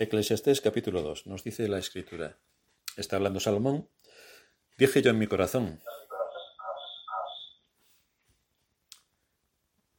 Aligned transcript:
Eclesiastés 0.00 0.62
capítulo 0.62 1.02
2 1.02 1.26
nos 1.26 1.44
dice 1.44 1.68
la 1.68 1.78
escritura. 1.78 2.38
Está 2.96 3.16
hablando 3.16 3.38
Salomón. 3.38 3.90
Dije 4.78 5.02
yo 5.02 5.10
en 5.10 5.18
mi 5.18 5.26
corazón, 5.26 5.78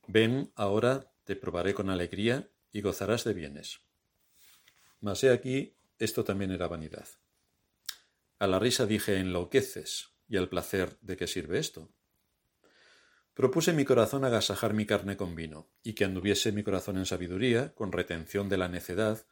ven 0.08 0.52
ahora 0.56 1.14
te 1.24 1.36
probaré 1.36 1.76
con 1.76 1.92
alegría 1.92 2.50
y 2.72 2.82
gozarás 2.82 3.26
de 3.26 3.36
bienes. 3.36 3.82
Mas 5.02 5.24
he 5.24 5.30
aquí, 5.30 5.78
esto 6.00 6.24
también 6.24 6.50
era 6.50 6.68
vanidad. 6.68 7.08
A 8.40 8.48
la 8.48 8.58
risa 8.58 8.88
dije, 8.88 9.18
enloqueces, 9.18 10.16
y 10.28 10.38
al 10.38 10.50
placer, 10.50 10.98
¿de 11.02 11.16
qué 11.16 11.28
sirve 11.28 11.60
esto? 11.60 11.92
Propuse 13.36 13.72
mi 13.72 13.86
corazón 13.86 14.26
agasajar 14.26 14.74
mi 14.74 14.88
carne 14.88 15.16
con 15.16 15.36
vino, 15.36 15.70
y 15.84 15.94
que 15.94 16.06
anduviese 16.06 16.52
mi 16.52 16.64
corazón 16.64 16.98
en 16.98 17.06
sabiduría, 17.06 17.76
con 17.76 17.92
retención 17.92 18.50
de 18.50 18.58
la 18.58 18.68
necedad, 18.68 19.28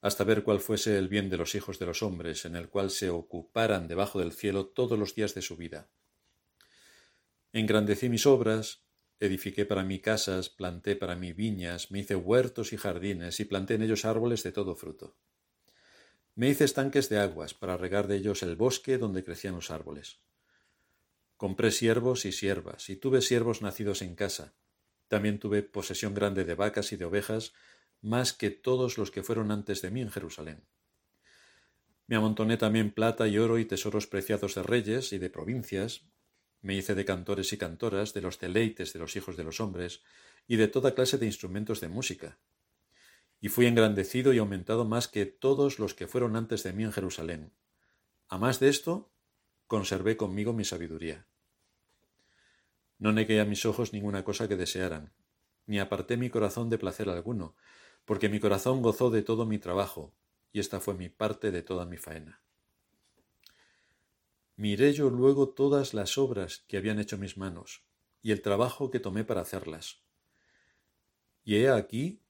hasta 0.00 0.24
ver 0.24 0.42
cuál 0.42 0.60
fuese 0.60 0.96
el 0.96 1.08
bien 1.08 1.28
de 1.28 1.36
los 1.36 1.54
hijos 1.54 1.78
de 1.78 1.86
los 1.86 2.02
hombres, 2.02 2.44
en 2.44 2.56
el 2.56 2.68
cual 2.68 2.90
se 2.90 3.10
ocuparan 3.10 3.86
debajo 3.86 4.18
del 4.18 4.32
cielo 4.32 4.66
todos 4.66 4.98
los 4.98 5.14
días 5.14 5.34
de 5.34 5.42
su 5.42 5.56
vida. 5.56 5.90
Engrandecí 7.52 8.08
mis 8.08 8.26
obras, 8.26 8.82
edifiqué 9.18 9.66
para 9.66 9.84
mí 9.84 9.98
casas, 9.98 10.48
planté 10.48 10.96
para 10.96 11.16
mí 11.16 11.32
viñas, 11.32 11.90
me 11.90 12.00
hice 12.00 12.16
huertos 12.16 12.72
y 12.72 12.78
jardines, 12.78 13.40
y 13.40 13.44
planté 13.44 13.74
en 13.74 13.82
ellos 13.82 14.04
árboles 14.04 14.42
de 14.42 14.52
todo 14.52 14.74
fruto. 14.74 15.16
Me 16.34 16.48
hice 16.48 16.64
estanques 16.64 17.08
de 17.10 17.18
aguas 17.18 17.52
para 17.52 17.76
regar 17.76 18.06
de 18.06 18.16
ellos 18.16 18.42
el 18.42 18.56
bosque 18.56 18.96
donde 18.96 19.24
crecían 19.24 19.56
los 19.56 19.70
árboles. 19.70 20.20
Compré 21.36 21.70
siervos 21.72 22.24
y 22.24 22.32
siervas, 22.32 22.88
y 22.88 22.96
tuve 22.96 23.20
siervos 23.20 23.60
nacidos 23.60 24.00
en 24.00 24.14
casa. 24.14 24.54
También 25.08 25.38
tuve 25.38 25.62
posesión 25.62 26.14
grande 26.14 26.44
de 26.44 26.54
vacas 26.54 26.92
y 26.92 26.96
de 26.96 27.04
ovejas, 27.04 27.52
más 28.02 28.32
que 28.32 28.50
todos 28.50 28.98
los 28.98 29.10
que 29.10 29.22
fueron 29.22 29.50
antes 29.50 29.82
de 29.82 29.90
mí 29.90 30.00
en 30.00 30.10
Jerusalén. 30.10 30.64
Me 32.06 32.16
amontoné 32.16 32.56
también 32.56 32.90
plata 32.90 33.28
y 33.28 33.38
oro 33.38 33.58
y 33.58 33.64
tesoros 33.64 34.06
preciados 34.06 34.54
de 34.54 34.62
reyes 34.62 35.12
y 35.12 35.18
de 35.18 35.30
provincias, 35.30 36.10
me 36.62 36.74
hice 36.74 36.94
de 36.94 37.04
cantores 37.04 37.52
y 37.52 37.58
cantoras, 37.58 38.12
de 38.12 38.20
los 38.20 38.38
deleites 38.38 38.92
de 38.92 38.98
los 38.98 39.16
hijos 39.16 39.36
de 39.36 39.44
los 39.44 39.60
hombres, 39.60 40.02
y 40.46 40.56
de 40.56 40.68
toda 40.68 40.94
clase 40.94 41.18
de 41.18 41.26
instrumentos 41.26 41.80
de 41.80 41.88
música. 41.88 42.38
Y 43.40 43.48
fui 43.48 43.66
engrandecido 43.66 44.32
y 44.32 44.38
aumentado 44.38 44.84
más 44.84 45.08
que 45.08 45.24
todos 45.24 45.78
los 45.78 45.94
que 45.94 46.06
fueron 46.06 46.36
antes 46.36 46.62
de 46.62 46.72
mí 46.72 46.84
en 46.84 46.92
Jerusalén. 46.92 47.52
A 48.28 48.36
más 48.36 48.60
de 48.60 48.68
esto, 48.68 49.10
conservé 49.66 50.16
conmigo 50.16 50.52
mi 50.52 50.64
sabiduría. 50.64 51.26
No 52.98 53.12
negué 53.12 53.40
a 53.40 53.46
mis 53.46 53.64
ojos 53.64 53.92
ninguna 53.92 54.24
cosa 54.24 54.46
que 54.46 54.56
desearan, 54.56 55.12
ni 55.66 55.78
aparté 55.78 56.16
mi 56.16 56.28
corazón 56.28 56.68
de 56.68 56.76
placer 56.76 57.08
alguno, 57.08 57.54
porque 58.04 58.28
mi 58.28 58.40
corazón 58.40 58.82
gozó 58.82 59.10
de 59.10 59.22
todo 59.22 59.46
mi 59.46 59.58
trabajo, 59.58 60.14
y 60.52 60.60
esta 60.60 60.80
fue 60.80 60.94
mi 60.94 61.08
parte 61.08 61.50
de 61.50 61.62
toda 61.62 61.86
mi 61.86 61.96
faena. 61.96 62.42
Miré 64.56 64.92
yo 64.92 65.08
luego 65.10 65.48
todas 65.48 65.94
las 65.94 66.18
obras 66.18 66.64
que 66.68 66.76
habían 66.76 66.98
hecho 66.98 67.16
mis 67.16 67.36
manos, 67.36 67.84
y 68.22 68.32
el 68.32 68.42
trabajo 68.42 68.90
que 68.90 69.00
tomé 69.00 69.24
para 69.24 69.40
hacerlas. 69.40 70.02
Y 71.44 71.56
he 71.56 71.70
aquí, 71.70 72.20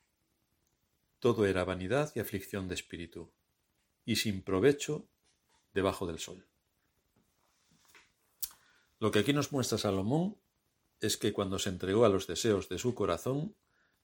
todo 1.19 1.47
era 1.47 1.65
vanidad 1.65 2.13
y 2.15 2.21
aflicción 2.21 2.69
de 2.69 2.75
espíritu, 2.75 3.33
y 4.05 4.17
sin 4.17 4.43
provecho 4.43 5.09
debajo 5.75 6.07
del 6.07 6.19
sol. 6.19 6.47
Lo 8.99 9.11
que 9.11 9.21
aquí 9.21 9.33
nos 9.33 9.51
muestra 9.51 9.79
Salomón 9.79 10.37
es 11.01 11.17
que 11.17 11.33
cuando 11.33 11.59
se 11.59 11.71
entregó 11.71 12.05
a 12.05 12.11
los 12.11 12.27
deseos 12.27 12.69
de 12.69 12.79
su 12.79 12.95
corazón, 12.95 13.57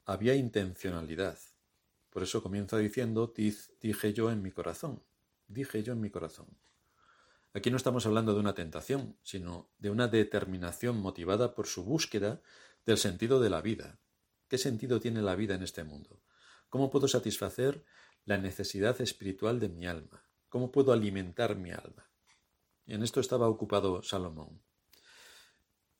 había 0.04 0.34
intencionalidad, 0.34 1.38
por 2.16 2.22
eso 2.22 2.42
comienza 2.42 2.78
diciendo, 2.78 3.34
dije 3.36 4.14
yo 4.14 4.30
en 4.30 4.40
mi 4.40 4.50
corazón, 4.50 5.02
dije 5.48 5.82
yo 5.82 5.92
en 5.92 6.00
mi 6.00 6.08
corazón. 6.08 6.46
Aquí 7.52 7.70
no 7.70 7.76
estamos 7.76 8.06
hablando 8.06 8.32
de 8.32 8.40
una 8.40 8.54
tentación, 8.54 9.18
sino 9.22 9.68
de 9.76 9.90
una 9.90 10.08
determinación 10.08 10.98
motivada 10.98 11.54
por 11.54 11.66
su 11.66 11.84
búsqueda 11.84 12.40
del 12.86 12.96
sentido 12.96 13.38
de 13.38 13.50
la 13.50 13.60
vida. 13.60 13.98
¿Qué 14.48 14.56
sentido 14.56 14.98
tiene 14.98 15.20
la 15.20 15.36
vida 15.36 15.56
en 15.56 15.62
este 15.62 15.84
mundo? 15.84 16.22
¿Cómo 16.70 16.90
puedo 16.90 17.06
satisfacer 17.06 17.84
la 18.24 18.38
necesidad 18.38 18.98
espiritual 19.02 19.60
de 19.60 19.68
mi 19.68 19.86
alma? 19.86 20.24
¿Cómo 20.48 20.72
puedo 20.72 20.94
alimentar 20.94 21.54
mi 21.56 21.72
alma? 21.72 22.08
Y 22.86 22.94
en 22.94 23.02
esto 23.02 23.20
estaba 23.20 23.46
ocupado 23.46 24.02
Salomón. 24.02 24.62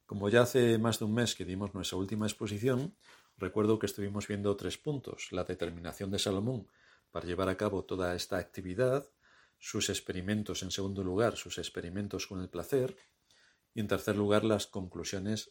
Como 0.07 0.31
ya 0.31 0.41
hace 0.41 0.79
más 0.79 0.99
de 0.99 1.05
un 1.05 1.13
mes 1.13 1.35
que 1.35 1.45
dimos 1.45 1.75
nuestra 1.75 1.99
última 1.99 2.25
exposición, 2.25 2.97
Recuerdo 3.39 3.79
que 3.79 3.87
estuvimos 3.87 4.29
viendo 4.29 4.57
tres 4.57 4.79
puntos. 4.79 5.31
La 5.31 5.45
determinación 5.45 6.11
de 6.11 6.19
Salomón 6.19 6.69
para 7.11 7.27
llevar 7.27 7.51
a 7.51 7.57
cabo 7.57 7.85
toda 7.85 8.15
esta 8.15 8.39
actividad, 8.39 9.11
sus 9.59 9.91
experimentos 9.91 10.63
en 10.63 10.71
segundo 10.71 11.05
lugar, 11.05 11.37
sus 11.37 11.59
experimentos 11.59 12.27
con 12.27 12.41
el 12.41 12.49
placer, 12.49 12.97
y 13.75 13.81
en 13.81 13.89
tercer 13.89 14.17
lugar 14.17 14.43
las 14.43 14.67
conclusiones 14.67 15.51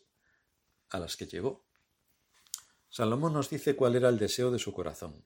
a 0.89 0.99
las 0.99 1.15
que 1.15 1.27
llegó. 1.27 1.63
Salomón 2.89 3.33
nos 3.33 3.51
dice 3.51 3.75
cuál 3.75 3.95
era 3.95 4.09
el 4.09 4.17
deseo 4.17 4.49
de 4.49 4.59
su 4.59 4.73
corazón. 4.73 5.23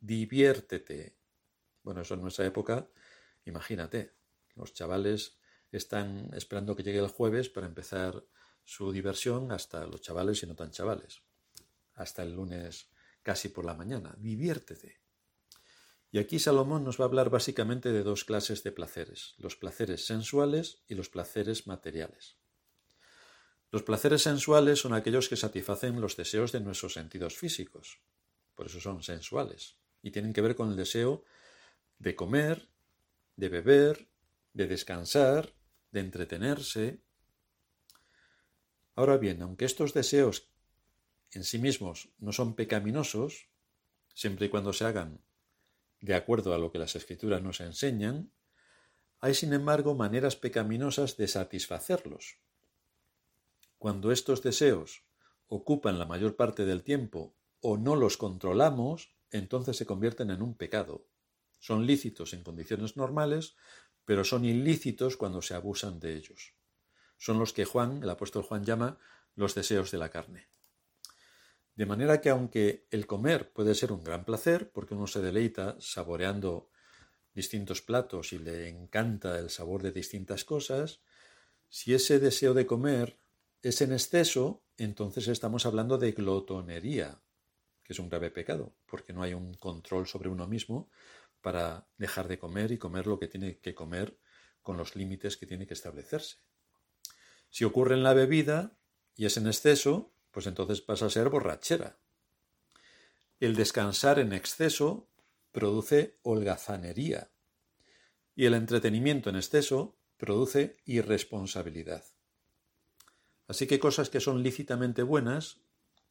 Diviértete. 0.00 1.16
Bueno, 1.82 2.02
eso 2.02 2.14
en 2.14 2.22
nuestra 2.22 2.44
época, 2.44 2.86
imagínate, 3.46 4.12
los 4.56 4.74
chavales 4.74 5.38
están 5.72 6.30
esperando 6.34 6.76
que 6.76 6.82
llegue 6.82 6.98
el 6.98 7.08
jueves 7.08 7.48
para 7.48 7.66
empezar 7.66 8.24
su 8.64 8.92
diversión 8.92 9.52
hasta 9.52 9.86
los 9.86 10.02
chavales 10.02 10.42
y 10.42 10.46
no 10.46 10.54
tan 10.54 10.70
chavales 10.70 11.25
hasta 11.96 12.22
el 12.22 12.34
lunes 12.34 12.88
casi 13.22 13.48
por 13.48 13.64
la 13.64 13.74
mañana. 13.74 14.14
Diviértete. 14.18 15.00
Y 16.12 16.18
aquí 16.18 16.38
Salomón 16.38 16.84
nos 16.84 17.00
va 17.00 17.04
a 17.04 17.08
hablar 17.08 17.28
básicamente 17.28 17.90
de 17.90 18.02
dos 18.02 18.24
clases 18.24 18.62
de 18.62 18.72
placeres, 18.72 19.34
los 19.38 19.56
placeres 19.56 20.06
sensuales 20.06 20.84
y 20.86 20.94
los 20.94 21.08
placeres 21.08 21.66
materiales. 21.66 22.38
Los 23.72 23.82
placeres 23.82 24.22
sensuales 24.22 24.78
son 24.80 24.94
aquellos 24.94 25.28
que 25.28 25.36
satisfacen 25.36 26.00
los 26.00 26.16
deseos 26.16 26.52
de 26.52 26.60
nuestros 26.60 26.92
sentidos 26.94 27.36
físicos, 27.36 28.00
por 28.54 28.66
eso 28.66 28.80
son 28.80 29.02
sensuales, 29.02 29.76
y 30.00 30.12
tienen 30.12 30.32
que 30.32 30.40
ver 30.40 30.54
con 30.54 30.70
el 30.70 30.76
deseo 30.76 31.24
de 31.98 32.14
comer, 32.14 32.70
de 33.34 33.48
beber, 33.48 34.08
de 34.52 34.66
descansar, 34.68 35.54
de 35.90 36.00
entretenerse. 36.00 37.02
Ahora 38.94 39.18
bien, 39.18 39.42
aunque 39.42 39.64
estos 39.64 39.92
deseos 39.92 40.48
en 41.32 41.44
sí 41.44 41.58
mismos 41.58 42.10
no 42.18 42.32
son 42.32 42.54
pecaminosos, 42.54 43.48
siempre 44.14 44.46
y 44.46 44.48
cuando 44.48 44.72
se 44.72 44.84
hagan 44.84 45.20
de 46.00 46.14
acuerdo 46.14 46.54
a 46.54 46.58
lo 46.58 46.70
que 46.70 46.78
las 46.78 46.96
escrituras 46.96 47.42
nos 47.42 47.60
enseñan, 47.60 48.30
hay 49.20 49.34
sin 49.34 49.52
embargo 49.52 49.94
maneras 49.94 50.36
pecaminosas 50.36 51.16
de 51.16 51.28
satisfacerlos. 51.28 52.38
Cuando 53.78 54.12
estos 54.12 54.42
deseos 54.42 55.04
ocupan 55.48 55.98
la 55.98 56.06
mayor 56.06 56.36
parte 56.36 56.64
del 56.64 56.82
tiempo 56.82 57.34
o 57.60 57.76
no 57.76 57.96
los 57.96 58.16
controlamos, 58.16 59.14
entonces 59.30 59.76
se 59.76 59.86
convierten 59.86 60.30
en 60.30 60.42
un 60.42 60.54
pecado. 60.54 61.06
Son 61.58 61.86
lícitos 61.86 62.32
en 62.32 62.42
condiciones 62.42 62.96
normales, 62.96 63.56
pero 64.04 64.24
son 64.24 64.44
ilícitos 64.44 65.16
cuando 65.16 65.42
se 65.42 65.54
abusan 65.54 65.98
de 65.98 66.14
ellos. 66.14 66.54
Son 67.18 67.38
los 67.38 67.52
que 67.52 67.64
Juan, 67.64 68.02
el 68.02 68.10
apóstol 68.10 68.42
Juan, 68.42 68.64
llama 68.64 68.98
los 69.34 69.54
deseos 69.54 69.90
de 69.90 69.98
la 69.98 70.10
carne. 70.10 70.48
De 71.76 71.84
manera 71.84 72.22
que 72.22 72.30
aunque 72.30 72.86
el 72.90 73.06
comer 73.06 73.52
puede 73.52 73.74
ser 73.74 73.92
un 73.92 74.02
gran 74.02 74.24
placer, 74.24 74.70
porque 74.72 74.94
uno 74.94 75.06
se 75.06 75.20
deleita 75.20 75.76
saboreando 75.78 76.70
distintos 77.34 77.82
platos 77.82 78.32
y 78.32 78.38
le 78.38 78.68
encanta 78.68 79.38
el 79.38 79.50
sabor 79.50 79.82
de 79.82 79.92
distintas 79.92 80.44
cosas, 80.44 81.02
si 81.68 81.92
ese 81.92 82.18
deseo 82.18 82.54
de 82.54 82.64
comer 82.66 83.18
es 83.60 83.82
en 83.82 83.92
exceso, 83.92 84.64
entonces 84.78 85.28
estamos 85.28 85.66
hablando 85.66 85.98
de 85.98 86.12
glotonería, 86.12 87.20
que 87.84 87.92
es 87.92 87.98
un 87.98 88.08
grave 88.08 88.30
pecado, 88.30 88.74
porque 88.86 89.12
no 89.12 89.22
hay 89.22 89.34
un 89.34 89.52
control 89.52 90.06
sobre 90.06 90.30
uno 90.30 90.46
mismo 90.46 90.88
para 91.42 91.86
dejar 91.98 92.26
de 92.26 92.38
comer 92.38 92.72
y 92.72 92.78
comer 92.78 93.06
lo 93.06 93.18
que 93.18 93.28
tiene 93.28 93.58
que 93.58 93.74
comer 93.74 94.18
con 94.62 94.78
los 94.78 94.96
límites 94.96 95.36
que 95.36 95.46
tiene 95.46 95.66
que 95.66 95.74
establecerse. 95.74 96.38
Si 97.50 97.64
ocurre 97.64 97.94
en 97.94 98.02
la 98.02 98.14
bebida 98.14 98.78
y 99.14 99.26
es 99.26 99.36
en 99.36 99.46
exceso, 99.46 100.15
pues 100.36 100.46
entonces 100.46 100.82
pasa 100.82 101.06
a 101.06 101.08
ser 101.08 101.30
borrachera. 101.30 101.96
El 103.40 103.56
descansar 103.56 104.18
en 104.18 104.34
exceso 104.34 105.08
produce 105.50 106.18
holgazanería 106.20 107.30
y 108.34 108.44
el 108.44 108.52
entretenimiento 108.52 109.30
en 109.30 109.36
exceso 109.36 109.96
produce 110.18 110.76
irresponsabilidad. 110.84 112.04
Así 113.48 113.66
que 113.66 113.78
cosas 113.78 114.10
que 114.10 114.20
son 114.20 114.42
lícitamente 114.42 115.02
buenas 115.02 115.62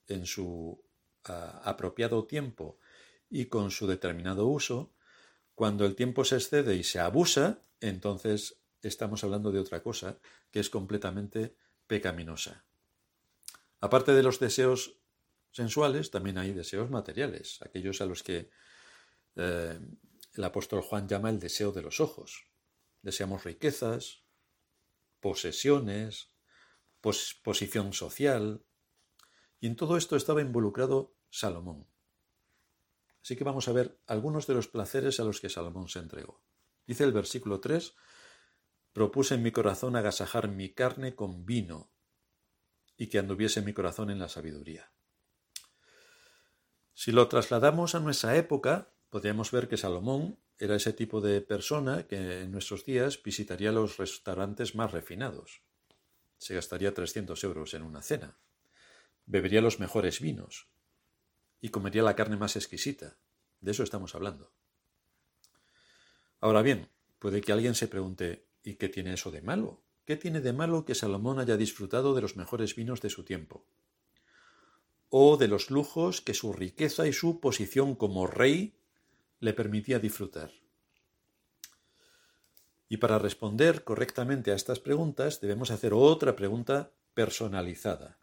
en 0.08 0.26
su 0.26 0.84
ah, 1.26 1.62
apropiado 1.64 2.26
tiempo 2.26 2.80
y 3.30 3.46
con 3.46 3.70
su 3.70 3.86
determinado 3.86 4.48
uso, 4.48 4.92
cuando 5.54 5.86
el 5.86 5.96
tiempo 5.96 6.26
se 6.26 6.38
excede 6.38 6.76
y 6.76 6.84
se 6.84 7.00
abusa, 7.00 7.60
entonces 7.80 8.58
estamos 8.82 9.24
hablando 9.24 9.52
de 9.52 9.60
otra 9.60 9.84
cosa 9.84 10.18
que 10.50 10.62
es 10.62 10.72
completamente 10.72 11.56
pecaminosa. 11.86 12.66
Aparte 13.82 14.14
de 14.14 14.24
los 14.24 14.40
deseos 14.40 15.00
sensuales, 15.52 16.12
también 16.12 16.38
hay 16.38 16.52
deseos 16.54 16.90
materiales, 16.90 17.62
aquellos 17.62 18.02
a 18.02 18.06
los 18.06 18.24
que 18.24 18.50
eh, 19.36 19.80
el 20.34 20.44
apóstol 20.44 20.82
Juan 20.82 21.08
llama 21.08 21.30
el 21.30 21.40
deseo 21.40 21.72
de 21.72 21.82
los 21.82 22.00
ojos. 22.00 22.48
Deseamos 23.02 23.44
riquezas, 23.44 24.26
posesiones, 25.20 26.34
posición 27.00 27.94
social, 27.94 28.66
y 29.60 29.68
en 29.68 29.76
todo 29.76 29.98
esto 29.98 30.16
estaba 30.16 30.42
involucrado 30.42 31.16
Salomón. 31.30 31.88
Así 33.24 33.36
que 33.36 33.44
vamos 33.44 33.68
a 33.68 33.72
ver 33.72 34.00
algunos 34.06 34.46
de 34.48 34.54
los 34.54 34.68
placeres 34.68 35.20
a 35.20 35.24
los 35.24 35.40
que 35.40 35.50
Salomón 35.50 35.88
se 35.88 36.00
entregó. 36.00 36.44
Dice 36.86 37.04
el 37.04 37.12
versículo 37.12 37.60
3, 37.60 37.96
propuse 38.94 39.36
en 39.36 39.44
mi 39.44 39.52
corazón 39.52 39.96
agasajar 39.96 40.48
mi 40.48 40.74
carne 40.74 41.16
con 41.16 41.46
vino 41.46 41.95
y 42.98 43.08
que 43.08 43.20
anduviese 43.20 43.62
mi 43.62 43.74
corazón 43.74 44.10
en 44.10 44.20
la 44.20 44.30
sabiduría. 44.30 44.92
Si 46.94 47.12
lo 47.12 47.28
trasladamos 47.28 47.94
a 47.94 48.00
nuestra 48.00 48.38
época, 48.38 48.90
podríamos 49.10 49.52
ver 49.52 49.68
que 49.68 49.78
Salomón 49.78 50.40
era 50.58 50.76
ese 50.76 50.94
tipo 50.94 51.20
de 51.20 51.42
persona 51.42 52.08
que 52.08 52.44
en 52.44 52.52
nuestros 52.52 52.86
días 52.86 53.22
visitaría 53.22 53.72
los 53.72 53.98
restaurantes 53.98 54.76
más 54.76 54.92
refinados. 54.92 55.62
Se 56.38 56.56
gastaría 56.56 56.94
300 56.94 57.44
euros 57.44 57.74
en 57.74 57.82
una 57.82 58.02
cena. 58.02 58.38
Bebería 59.26 59.62
los 59.62 59.80
mejores 59.80 60.22
vinos. 60.22 60.70
Y 61.60 61.70
comería 61.70 62.04
la 62.04 62.16
carne 62.16 62.38
más 62.38 62.56
exquisita. 62.56 63.18
De 63.60 63.72
eso 63.72 63.84
estamos 63.84 64.16
hablando. 64.16 64.54
Ahora 66.40 66.62
bien, 66.62 66.90
puede 67.20 67.42
que 67.42 67.52
alguien 67.52 67.76
se 67.76 67.88
pregunte, 67.88 68.48
¿y 68.64 68.76
qué 68.76 68.88
tiene 68.88 69.14
eso 69.14 69.32
de 69.32 69.42
malo? 69.42 69.85
¿Qué 70.06 70.16
tiene 70.18 70.40
de 70.42 70.54
malo 70.54 70.86
que 70.86 70.96
Salomón 70.96 71.40
haya 71.40 71.58
disfrutado 71.58 72.14
de 72.14 72.22
los 72.22 72.36
mejores 72.36 72.76
vinos 72.76 73.02
de 73.02 73.10
su 73.10 73.24
tiempo? 73.24 73.66
o 75.18 75.38
de 75.38 75.48
los 75.48 75.72
lujos 75.72 76.20
que 76.20 76.34
su 76.34 76.52
riqueza 76.52 77.08
y 77.08 77.14
su 77.14 77.40
posición 77.40 77.96
como 77.96 78.28
rey 78.28 78.76
le 79.40 79.54
permitía 79.54 79.98
disfrutar. 79.98 80.52
Y 82.90 82.98
para 82.98 83.18
responder 83.18 83.86
correctamente 83.86 84.52
a 84.52 84.56
estas 84.56 84.82
preguntas 84.82 85.40
debemos 85.40 85.72
hacer 85.72 85.94
otra 85.94 86.36
pregunta 86.36 86.92
personalizada. 87.14 88.20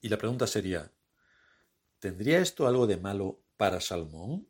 Y 0.00 0.08
la 0.08 0.18
pregunta 0.18 0.48
sería, 0.48 0.90
¿tendría 2.00 2.40
esto 2.40 2.66
algo 2.66 2.88
de 2.88 2.96
malo 2.96 3.38
para 3.56 3.80
Salomón? 3.80 4.48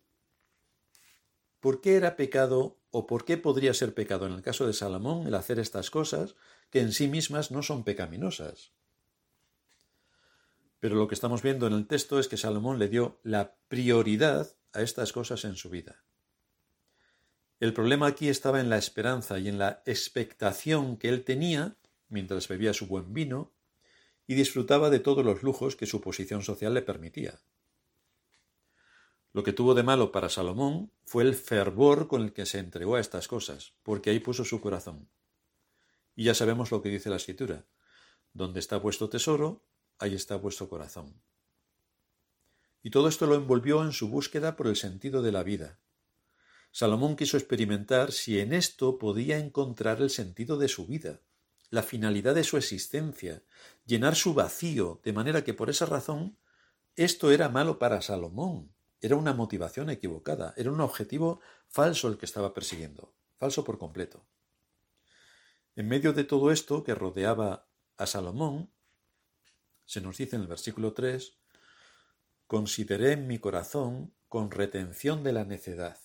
¿Por 1.62 1.80
qué 1.80 1.94
era 1.94 2.16
pecado 2.16 2.80
o 2.90 3.06
por 3.06 3.24
qué 3.24 3.36
podría 3.36 3.72
ser 3.72 3.94
pecado 3.94 4.26
en 4.26 4.32
el 4.32 4.42
caso 4.42 4.66
de 4.66 4.72
Salomón 4.72 5.28
el 5.28 5.34
hacer 5.36 5.60
estas 5.60 5.90
cosas 5.90 6.34
que 6.70 6.80
en 6.80 6.90
sí 6.90 7.06
mismas 7.06 7.52
no 7.52 7.62
son 7.62 7.84
pecaminosas? 7.84 8.72
Pero 10.80 10.96
lo 10.96 11.06
que 11.06 11.14
estamos 11.14 11.40
viendo 11.40 11.68
en 11.68 11.74
el 11.74 11.86
texto 11.86 12.18
es 12.18 12.26
que 12.26 12.36
Salomón 12.36 12.80
le 12.80 12.88
dio 12.88 13.20
la 13.22 13.54
prioridad 13.68 14.56
a 14.72 14.82
estas 14.82 15.12
cosas 15.12 15.44
en 15.44 15.54
su 15.54 15.70
vida. 15.70 16.02
El 17.60 17.72
problema 17.72 18.08
aquí 18.08 18.28
estaba 18.28 18.58
en 18.58 18.68
la 18.68 18.78
esperanza 18.78 19.38
y 19.38 19.46
en 19.46 19.58
la 19.58 19.84
expectación 19.86 20.96
que 20.96 21.10
él 21.10 21.22
tenía 21.22 21.76
mientras 22.08 22.48
bebía 22.48 22.74
su 22.74 22.88
buen 22.88 23.14
vino 23.14 23.52
y 24.26 24.34
disfrutaba 24.34 24.90
de 24.90 24.98
todos 24.98 25.24
los 25.24 25.44
lujos 25.44 25.76
que 25.76 25.86
su 25.86 26.00
posición 26.00 26.42
social 26.42 26.74
le 26.74 26.82
permitía. 26.82 27.40
Lo 29.32 29.42
que 29.42 29.52
tuvo 29.52 29.74
de 29.74 29.82
malo 29.82 30.12
para 30.12 30.28
Salomón 30.28 30.92
fue 31.06 31.24
el 31.24 31.34
fervor 31.34 32.06
con 32.06 32.22
el 32.22 32.32
que 32.32 32.44
se 32.44 32.58
entregó 32.58 32.96
a 32.96 33.00
estas 33.00 33.28
cosas, 33.28 33.72
porque 33.82 34.10
ahí 34.10 34.20
puso 34.20 34.44
su 34.44 34.60
corazón. 34.60 35.08
Y 36.14 36.24
ya 36.24 36.34
sabemos 36.34 36.70
lo 36.70 36.82
que 36.82 36.90
dice 36.90 37.08
la 37.08 37.16
escritura. 37.16 37.64
Donde 38.34 38.60
está 38.60 38.76
vuestro 38.76 39.08
tesoro, 39.08 39.64
ahí 39.98 40.14
está 40.14 40.36
vuestro 40.36 40.68
corazón. 40.68 41.14
Y 42.82 42.90
todo 42.90 43.08
esto 43.08 43.26
lo 43.26 43.34
envolvió 43.34 43.82
en 43.82 43.92
su 43.92 44.08
búsqueda 44.08 44.56
por 44.56 44.66
el 44.66 44.76
sentido 44.76 45.22
de 45.22 45.32
la 45.32 45.42
vida. 45.42 45.78
Salomón 46.70 47.16
quiso 47.16 47.36
experimentar 47.36 48.12
si 48.12 48.40
en 48.40 48.52
esto 48.52 48.98
podía 48.98 49.38
encontrar 49.38 50.02
el 50.02 50.10
sentido 50.10 50.58
de 50.58 50.68
su 50.68 50.86
vida, 50.86 51.20
la 51.70 51.82
finalidad 51.82 52.34
de 52.34 52.44
su 52.44 52.56
existencia, 52.56 53.42
llenar 53.86 54.16
su 54.16 54.34
vacío, 54.34 55.00
de 55.04 55.12
manera 55.12 55.44
que 55.44 55.54
por 55.54 55.70
esa 55.70 55.86
razón 55.86 56.36
esto 56.96 57.30
era 57.30 57.48
malo 57.48 57.78
para 57.78 58.02
Salomón, 58.02 58.72
era 59.02 59.16
una 59.16 59.34
motivación 59.34 59.90
equivocada, 59.90 60.54
era 60.56 60.70
un 60.70 60.80
objetivo 60.80 61.40
falso 61.68 62.06
el 62.06 62.16
que 62.18 62.24
estaba 62.24 62.54
persiguiendo, 62.54 63.12
falso 63.36 63.64
por 63.64 63.76
completo. 63.76 64.24
En 65.74 65.88
medio 65.88 66.12
de 66.12 66.22
todo 66.22 66.52
esto 66.52 66.84
que 66.84 66.94
rodeaba 66.94 67.66
a 67.96 68.06
Salomón, 68.06 68.70
se 69.84 70.00
nos 70.00 70.16
dice 70.16 70.36
en 70.36 70.42
el 70.42 70.48
versículo 70.48 70.92
3, 70.92 71.36
consideré 72.46 73.12
en 73.12 73.26
mi 73.26 73.40
corazón 73.40 74.14
con 74.28 74.52
retención 74.52 75.24
de 75.24 75.32
la 75.32 75.44
necedad. 75.44 75.98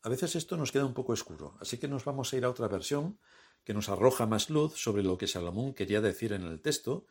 A 0.00 0.08
veces 0.08 0.34
esto 0.34 0.56
nos 0.56 0.72
queda 0.72 0.86
un 0.86 0.94
poco 0.94 1.12
oscuro, 1.12 1.58
así 1.60 1.76
que 1.76 1.88
nos 1.88 2.06
vamos 2.06 2.32
a 2.32 2.36
ir 2.38 2.46
a 2.46 2.50
otra 2.50 2.68
versión 2.68 3.18
que 3.64 3.74
nos 3.74 3.90
arroja 3.90 4.26
más 4.26 4.48
luz 4.48 4.80
sobre 4.80 5.02
lo 5.02 5.18
que 5.18 5.26
Salomón 5.26 5.74
quería 5.74 6.00
decir 6.00 6.32
en 6.32 6.42
el 6.42 6.62
texto 6.62 7.06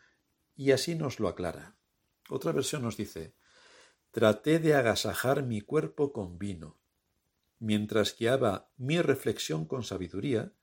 y 0.56 0.72
así 0.72 0.96
nos 0.96 1.20
lo 1.20 1.28
aclara. 1.28 1.76
Otra 2.30 2.52
versión 2.52 2.82
nos 2.82 2.98
dice, 2.98 3.36
traté 4.12 4.60
de 4.60 4.76
agasajar 4.76 5.44
mi 5.44 5.62
cuerpo 5.62 6.12
con 6.12 6.38
vino, 6.38 6.78
mientras 7.60 8.18
guiaba 8.18 8.70
mi 8.78 9.02
reflexión 9.02 9.66
con 9.66 9.84
sabiduría, 9.84 10.54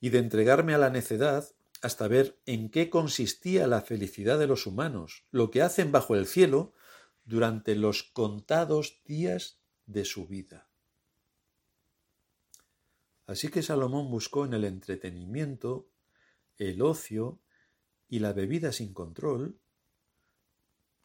y 0.00 0.10
de 0.10 0.18
entregarme 0.18 0.74
a 0.74 0.78
la 0.78 0.90
necedad 0.90 1.48
hasta 1.82 2.08
ver 2.08 2.38
en 2.46 2.70
qué 2.70 2.90
consistía 2.90 3.66
la 3.66 3.82
felicidad 3.82 4.38
de 4.38 4.46
los 4.46 4.66
humanos, 4.66 5.24
lo 5.30 5.50
que 5.50 5.62
hacen 5.62 5.92
bajo 5.92 6.14
el 6.14 6.26
cielo 6.26 6.72
durante 7.24 7.74
los 7.74 8.02
contados 8.02 9.02
días 9.04 9.58
de 9.86 10.04
su 10.04 10.26
vida. 10.26 10.68
Así 13.26 13.48
que 13.48 13.62
Salomón 13.62 14.10
buscó 14.10 14.44
en 14.44 14.54
el 14.54 14.64
entretenimiento, 14.64 15.88
el 16.56 16.80
ocio 16.82 17.40
y 18.08 18.20
la 18.20 18.32
bebida 18.32 18.70
sin 18.72 18.94
control 18.94 19.58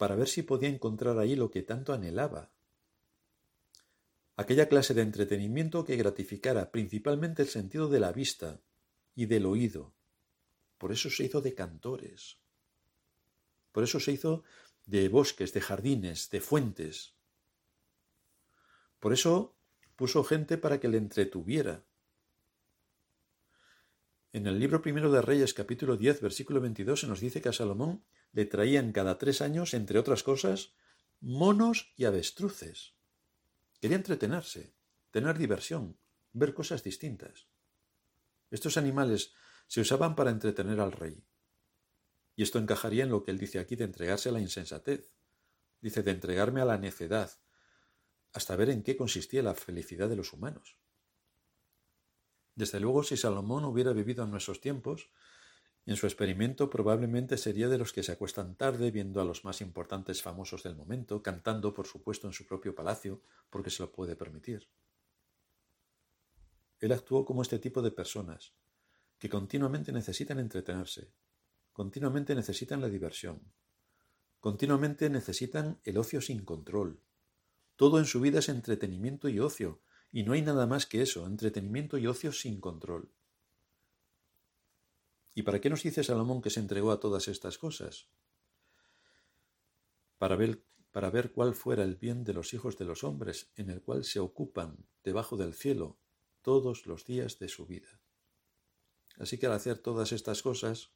para 0.02 0.16
ver 0.16 0.26
si 0.26 0.42
podía 0.42 0.68
encontrar 0.68 1.16
ahí 1.20 1.36
lo 1.36 1.52
que 1.52 1.62
tanto 1.62 1.92
anhelaba. 1.92 2.50
Aquella 4.34 4.68
clase 4.68 4.94
de 4.94 5.02
entretenimiento 5.02 5.84
que 5.84 5.94
gratificara 5.94 6.72
principalmente 6.72 7.42
el 7.42 7.48
sentido 7.48 7.88
de 7.88 8.00
la 8.00 8.10
vista 8.10 8.60
y 9.14 9.26
del 9.26 9.46
oído, 9.46 9.94
por 10.76 10.90
eso 10.90 11.08
se 11.08 11.22
hizo 11.22 11.40
de 11.40 11.54
cantores. 11.54 12.38
Por 13.70 13.84
eso 13.84 14.00
se 14.00 14.10
hizo 14.10 14.42
de 14.86 15.08
bosques, 15.08 15.52
de 15.52 15.60
jardines, 15.60 16.30
de 16.30 16.40
fuentes. 16.40 17.14
Por 18.98 19.12
eso 19.12 19.54
puso 19.94 20.24
gente 20.24 20.58
para 20.58 20.80
que 20.80 20.88
le 20.88 20.98
entretuviera. 20.98 21.84
En 24.32 24.48
el 24.48 24.58
libro 24.58 24.82
primero 24.82 25.12
de 25.12 25.22
Reyes, 25.22 25.54
capítulo 25.54 25.96
10, 25.96 26.22
versículo 26.22 26.60
22, 26.60 27.02
se 27.02 27.06
nos 27.06 27.20
dice 27.20 27.40
que 27.40 27.50
a 27.50 27.52
Salomón 27.52 28.02
le 28.32 28.46
traían 28.46 28.92
cada 28.92 29.18
tres 29.18 29.40
años, 29.40 29.74
entre 29.74 29.98
otras 29.98 30.22
cosas, 30.22 30.74
monos 31.20 31.92
y 31.96 32.04
avestruces. 32.04 32.94
Quería 33.80 33.96
entretenerse, 33.96 34.74
tener 35.10 35.38
diversión, 35.38 35.98
ver 36.32 36.54
cosas 36.54 36.82
distintas. 36.82 37.48
Estos 38.50 38.76
animales 38.76 39.34
se 39.66 39.80
usaban 39.80 40.14
para 40.14 40.30
entretener 40.30 40.80
al 40.80 40.92
rey. 40.92 41.24
Y 42.36 42.42
esto 42.42 42.58
encajaría 42.58 43.04
en 43.04 43.10
lo 43.10 43.22
que 43.22 43.30
él 43.30 43.38
dice 43.38 43.58
aquí 43.58 43.76
de 43.76 43.84
entregarse 43.84 44.28
a 44.28 44.32
la 44.32 44.40
insensatez. 44.40 45.12
Dice 45.80 46.02
de 46.02 46.12
entregarme 46.12 46.60
a 46.60 46.64
la 46.64 46.78
necedad, 46.78 47.30
hasta 48.32 48.56
ver 48.56 48.70
en 48.70 48.82
qué 48.82 48.96
consistía 48.96 49.42
la 49.42 49.54
felicidad 49.54 50.08
de 50.08 50.16
los 50.16 50.32
humanos. 50.32 50.78
Desde 52.54 52.80
luego, 52.80 53.02
si 53.02 53.16
Salomón 53.16 53.64
hubiera 53.64 53.92
vivido 53.92 54.24
en 54.24 54.30
nuestros 54.30 54.60
tiempos, 54.60 55.10
en 55.84 55.96
su 55.96 56.06
experimento 56.06 56.70
probablemente 56.70 57.36
sería 57.36 57.68
de 57.68 57.78
los 57.78 57.92
que 57.92 58.04
se 58.04 58.12
acuestan 58.12 58.54
tarde 58.54 58.92
viendo 58.92 59.20
a 59.20 59.24
los 59.24 59.44
más 59.44 59.60
importantes 59.60 60.22
famosos 60.22 60.62
del 60.62 60.76
momento, 60.76 61.22
cantando, 61.22 61.74
por 61.74 61.86
supuesto, 61.86 62.28
en 62.28 62.32
su 62.32 62.46
propio 62.46 62.74
palacio, 62.74 63.20
porque 63.50 63.70
se 63.70 63.82
lo 63.82 63.90
puede 63.90 64.14
permitir. 64.14 64.68
Él 66.78 66.92
actuó 66.92 67.24
como 67.24 67.42
este 67.42 67.58
tipo 67.58 67.82
de 67.82 67.90
personas, 67.90 68.52
que 69.18 69.28
continuamente 69.28 69.92
necesitan 69.92 70.38
entretenerse, 70.38 71.12
continuamente 71.72 72.34
necesitan 72.34 72.80
la 72.80 72.88
diversión, 72.88 73.52
continuamente 74.38 75.10
necesitan 75.10 75.80
el 75.84 75.98
ocio 75.98 76.20
sin 76.20 76.44
control. 76.44 77.00
Todo 77.74 77.98
en 77.98 78.04
su 78.04 78.20
vida 78.20 78.38
es 78.38 78.48
entretenimiento 78.48 79.28
y 79.28 79.40
ocio, 79.40 79.80
y 80.12 80.22
no 80.22 80.32
hay 80.32 80.42
nada 80.42 80.66
más 80.66 80.86
que 80.86 81.02
eso, 81.02 81.26
entretenimiento 81.26 81.98
y 81.98 82.06
ocio 82.06 82.32
sin 82.32 82.60
control. 82.60 83.10
¿Y 85.34 85.42
para 85.42 85.60
qué 85.60 85.70
nos 85.70 85.82
dice 85.82 86.04
Salomón 86.04 86.42
que 86.42 86.50
se 86.50 86.60
entregó 86.60 86.92
a 86.92 87.00
todas 87.00 87.28
estas 87.28 87.58
cosas? 87.58 88.08
Para 90.18 90.36
ver, 90.36 90.62
para 90.92 91.10
ver 91.10 91.32
cuál 91.32 91.54
fuera 91.54 91.84
el 91.84 91.96
bien 91.96 92.24
de 92.24 92.34
los 92.34 92.52
hijos 92.54 92.76
de 92.76 92.84
los 92.84 93.02
hombres, 93.02 93.50
en 93.56 93.70
el 93.70 93.82
cual 93.82 94.04
se 94.04 94.20
ocupan 94.20 94.86
debajo 95.02 95.36
del 95.36 95.54
cielo 95.54 95.98
todos 96.42 96.86
los 96.86 97.04
días 97.06 97.38
de 97.38 97.48
su 97.48 97.66
vida. 97.66 98.00
Así 99.18 99.38
que 99.38 99.46
al 99.46 99.52
hacer 99.52 99.78
todas 99.78 100.12
estas 100.12 100.42
cosas, 100.42 100.90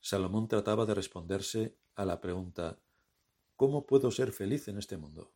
Salomón 0.00 0.48
trataba 0.48 0.86
de 0.86 0.94
responderse 0.94 1.76
a 1.94 2.04
la 2.04 2.20
pregunta 2.20 2.78
¿Cómo 3.58 3.86
puedo 3.86 4.12
ser 4.12 4.30
feliz 4.32 4.68
en 4.68 4.78
este 4.78 4.96
mundo? 4.96 5.32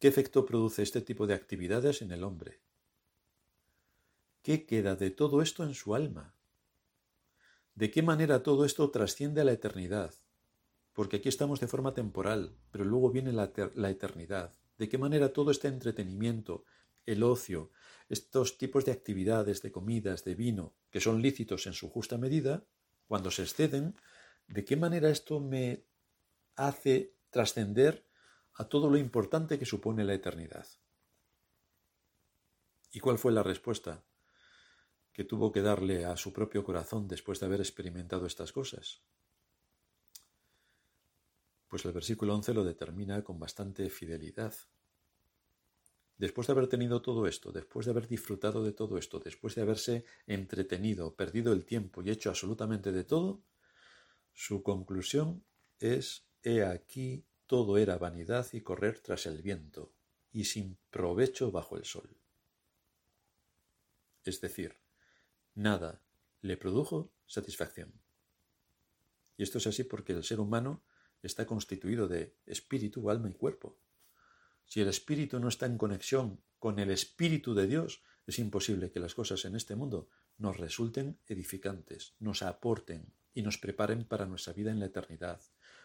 ¿Qué 0.00 0.08
efecto 0.08 0.44
produce 0.44 0.82
este 0.82 1.02
tipo 1.02 1.28
de 1.28 1.34
actividades 1.34 2.02
en 2.02 2.10
el 2.10 2.24
hombre? 2.24 2.60
¿Qué 4.48 4.64
queda 4.64 4.96
de 4.96 5.10
todo 5.10 5.42
esto 5.42 5.62
en 5.62 5.74
su 5.74 5.94
alma? 5.94 6.34
¿De 7.74 7.90
qué 7.90 8.00
manera 8.00 8.42
todo 8.42 8.64
esto 8.64 8.90
trasciende 8.90 9.42
a 9.42 9.44
la 9.44 9.52
eternidad? 9.52 10.14
Porque 10.94 11.16
aquí 11.16 11.28
estamos 11.28 11.60
de 11.60 11.66
forma 11.66 11.92
temporal, 11.92 12.56
pero 12.70 12.86
luego 12.86 13.10
viene 13.10 13.30
la, 13.30 13.52
eternidad. 13.90 14.54
¿De 14.78 14.88
qué 14.88 14.96
manera 14.96 15.34
todo 15.34 15.50
este 15.50 15.68
entretenimiento, 15.68 16.64
el 17.04 17.24
ocio, 17.24 17.72
estos 18.08 18.56
tipos 18.56 18.86
de 18.86 18.92
actividades, 18.92 19.60
de 19.60 19.70
comidas, 19.70 20.24
de 20.24 20.34
vino, 20.34 20.72
que 20.90 21.00
son 21.00 21.20
lícitos 21.20 21.66
en 21.66 21.74
su 21.74 21.90
justa 21.90 22.16
medida, 22.16 22.64
cuando 23.06 23.30
se 23.30 23.42
exceden, 23.42 23.96
¿de 24.46 24.64
qué 24.64 24.78
manera 24.78 25.10
esto 25.10 25.40
me 25.40 25.84
hace 26.56 27.12
trascender 27.28 28.08
a 28.54 28.64
todo 28.64 28.88
lo 28.88 28.96
importante 28.96 29.58
que 29.58 29.66
supone 29.66 30.04
la 30.04 30.14
eternidad? 30.14 30.66
¿Y 32.90 33.00
cuál 33.00 33.18
fue 33.18 33.30
la 33.30 33.42
respuesta? 33.42 34.06
Que 35.18 35.24
tuvo 35.24 35.50
que 35.50 35.62
darle 35.62 36.04
a 36.04 36.16
su 36.16 36.32
propio 36.32 36.62
corazón 36.62 37.08
después 37.08 37.40
de 37.40 37.46
haber 37.46 37.58
experimentado 37.58 38.24
estas 38.24 38.52
cosas? 38.52 39.02
Pues 41.66 41.84
el 41.86 41.90
versículo 41.90 42.36
11 42.36 42.54
lo 42.54 42.62
determina 42.62 43.24
con 43.24 43.36
bastante 43.36 43.90
fidelidad. 43.90 44.54
Después 46.18 46.46
de 46.46 46.52
haber 46.52 46.68
tenido 46.68 47.02
todo 47.02 47.26
esto, 47.26 47.50
después 47.50 47.86
de 47.86 47.90
haber 47.90 48.06
disfrutado 48.06 48.62
de 48.62 48.70
todo 48.70 48.96
esto, 48.96 49.18
después 49.18 49.56
de 49.56 49.62
haberse 49.62 50.04
entretenido, 50.28 51.16
perdido 51.16 51.52
el 51.52 51.64
tiempo 51.64 52.00
y 52.00 52.10
hecho 52.10 52.30
absolutamente 52.30 52.92
de 52.92 53.02
todo, 53.02 53.42
su 54.32 54.62
conclusión 54.62 55.42
es, 55.80 56.28
he 56.44 56.62
aquí, 56.62 57.26
todo 57.48 57.76
era 57.76 57.98
vanidad 57.98 58.46
y 58.52 58.60
correr 58.60 59.00
tras 59.00 59.26
el 59.26 59.42
viento, 59.42 59.92
y 60.30 60.44
sin 60.44 60.78
provecho 60.92 61.50
bajo 61.50 61.76
el 61.76 61.84
sol. 61.84 62.08
Es 64.22 64.40
decir, 64.40 64.78
nada 65.58 66.00
le 66.40 66.56
produjo 66.56 67.12
satisfacción. 67.26 67.92
Y 69.36 69.42
esto 69.42 69.58
es 69.58 69.66
así 69.66 69.84
porque 69.84 70.12
el 70.12 70.24
ser 70.24 70.40
humano 70.40 70.82
está 71.22 71.46
constituido 71.46 72.08
de 72.08 72.36
espíritu, 72.46 73.10
alma 73.10 73.28
y 73.28 73.34
cuerpo. 73.34 73.76
Si 74.64 74.80
el 74.80 74.88
espíritu 74.88 75.40
no 75.40 75.48
está 75.48 75.66
en 75.66 75.78
conexión 75.78 76.40
con 76.58 76.78
el 76.78 76.90
espíritu 76.90 77.54
de 77.54 77.66
Dios, 77.66 78.02
es 78.26 78.38
imposible 78.38 78.90
que 78.90 79.00
las 79.00 79.14
cosas 79.14 79.44
en 79.44 79.56
este 79.56 79.74
mundo 79.74 80.08
nos 80.36 80.58
resulten 80.58 81.18
edificantes, 81.26 82.14
nos 82.20 82.42
aporten 82.42 83.12
y 83.34 83.42
nos 83.42 83.58
preparen 83.58 84.04
para 84.04 84.26
nuestra 84.26 84.52
vida 84.52 84.70
en 84.70 84.78
la 84.78 84.86
eternidad. 84.86 85.40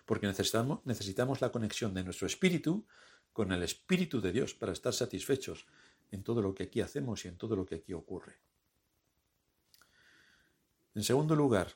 Porque 0.05 0.27
necesitamos, 0.27 1.41
la 1.41 1.51
conexión 1.51 1.93
de 1.93 2.03
nuestro 2.03 2.27
espíritu 2.27 2.85
con 3.31 3.51
el 3.51 3.63
espíritu 3.63 4.21
de 4.21 4.31
Dios 4.31 4.53
para 4.53 4.73
estar 4.73 4.93
satisfechos 4.93 5.65
en 6.11 6.23
todo 6.23 6.41
lo 6.41 6.53
que 6.53 6.63
aquí 6.63 6.81
hacemos 6.81 7.25
y 7.25 7.29
en 7.29 7.37
todo 7.37 7.55
lo 7.55 7.65
que 7.65 7.75
aquí 7.75 7.93
ocurre. 7.93 8.35
En 10.95 11.03
segundo 11.03 11.35
lugar, 11.35 11.73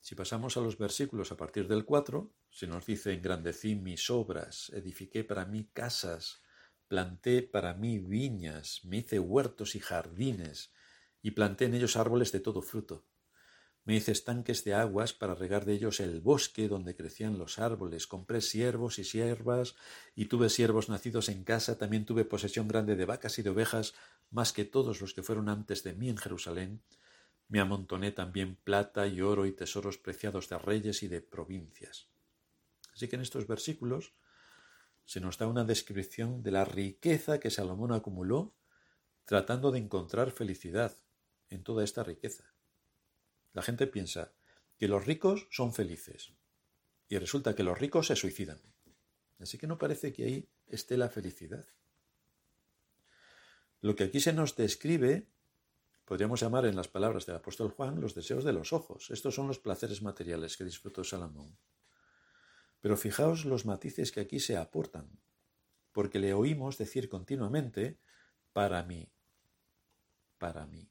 si 0.00 0.16
pasamos 0.16 0.56
a 0.56 0.60
los 0.60 0.76
versículos 0.76 1.30
a 1.30 1.36
partir 1.36 1.68
del 1.68 1.84
4, 1.84 2.34
se 2.50 2.66
nos 2.66 2.84
dice, 2.84 3.12
engrandecí 3.12 3.76
mis 3.76 4.10
obras, 4.10 4.70
edifiqué 4.74 5.22
para 5.22 5.46
mí 5.46 5.70
casas, 5.72 6.42
planté 6.88 7.42
para 7.42 7.74
mí 7.74 8.00
viñas, 8.00 8.84
me 8.84 8.98
hice 8.98 9.20
huertos 9.20 9.76
y 9.76 9.80
jardines, 9.80 10.72
y 11.22 11.30
planté 11.30 11.66
en 11.66 11.74
ellos 11.74 11.96
árboles 11.96 12.32
de 12.32 12.40
todo 12.40 12.60
fruto. 12.60 13.06
Me 13.84 13.94
hice 13.94 14.10
estanques 14.10 14.64
de 14.64 14.74
aguas 14.74 15.12
para 15.12 15.36
regar 15.36 15.64
de 15.64 15.74
ellos 15.74 16.00
el 16.00 16.20
bosque 16.20 16.66
donde 16.66 16.96
crecían 16.96 17.38
los 17.38 17.60
árboles. 17.60 18.08
Compré 18.08 18.40
siervos 18.40 18.98
y 18.98 19.04
siervas, 19.04 19.76
y 20.16 20.26
tuve 20.26 20.50
siervos 20.50 20.88
nacidos 20.88 21.28
en 21.28 21.44
casa. 21.44 21.78
También 21.78 22.04
tuve 22.04 22.24
posesión 22.24 22.66
grande 22.66 22.96
de 22.96 23.04
vacas 23.04 23.38
y 23.38 23.42
de 23.42 23.50
ovejas, 23.50 23.94
más 24.30 24.52
que 24.52 24.64
todos 24.64 25.00
los 25.00 25.14
que 25.14 25.22
fueron 25.22 25.48
antes 25.48 25.82
de 25.84 25.94
mí 25.94 26.08
en 26.08 26.16
Jerusalén. 26.16 26.82
Me 27.52 27.60
amontoné 27.60 28.12
también 28.12 28.56
plata 28.56 29.06
y 29.06 29.20
oro 29.20 29.44
y 29.44 29.52
tesoros 29.52 29.98
preciados 29.98 30.48
de 30.48 30.56
reyes 30.56 31.02
y 31.02 31.08
de 31.08 31.20
provincias. 31.20 32.08
Así 32.94 33.08
que 33.08 33.16
en 33.16 33.20
estos 33.20 33.46
versículos 33.46 34.14
se 35.04 35.20
nos 35.20 35.36
da 35.36 35.46
una 35.46 35.62
descripción 35.62 36.42
de 36.42 36.50
la 36.50 36.64
riqueza 36.64 37.40
que 37.40 37.50
Salomón 37.50 37.92
acumuló 37.92 38.54
tratando 39.26 39.70
de 39.70 39.80
encontrar 39.80 40.30
felicidad 40.30 40.96
en 41.50 41.62
toda 41.62 41.84
esta 41.84 42.02
riqueza. 42.02 42.54
La 43.52 43.60
gente 43.60 43.86
piensa 43.86 44.32
que 44.78 44.88
los 44.88 45.04
ricos 45.04 45.46
son 45.50 45.74
felices 45.74 46.32
y 47.10 47.18
resulta 47.18 47.54
que 47.54 47.64
los 47.64 47.78
ricos 47.78 48.06
se 48.06 48.16
suicidan. 48.16 48.62
Así 49.40 49.58
que 49.58 49.66
no 49.66 49.76
parece 49.76 50.14
que 50.14 50.24
ahí 50.24 50.48
esté 50.68 50.96
la 50.96 51.10
felicidad. 51.10 51.66
Lo 53.82 53.94
que 53.94 54.04
aquí 54.04 54.20
se 54.20 54.32
nos 54.32 54.56
describe 54.56 55.28
Podríamos 56.12 56.40
llamar 56.40 56.66
en 56.66 56.76
las 56.76 56.88
palabras 56.88 57.24
del 57.24 57.36
apóstol 57.36 57.70
Juan 57.70 57.98
los 57.98 58.14
deseos 58.14 58.44
de 58.44 58.52
los 58.52 58.74
ojos. 58.74 59.10
Estos 59.10 59.34
son 59.34 59.46
los 59.46 59.58
placeres 59.58 60.02
materiales 60.02 60.58
que 60.58 60.64
disfrutó 60.64 61.02
Salomón. 61.04 61.56
Pero 62.82 62.98
fijaos 62.98 63.46
los 63.46 63.64
matices 63.64 64.12
que 64.12 64.20
aquí 64.20 64.38
se 64.38 64.58
aportan, 64.58 65.08
porque 65.90 66.18
le 66.18 66.34
oímos 66.34 66.76
decir 66.76 67.08
continuamente, 67.08 67.98
para 68.52 68.82
mí, 68.82 69.10
para 70.36 70.66
mí, 70.66 70.86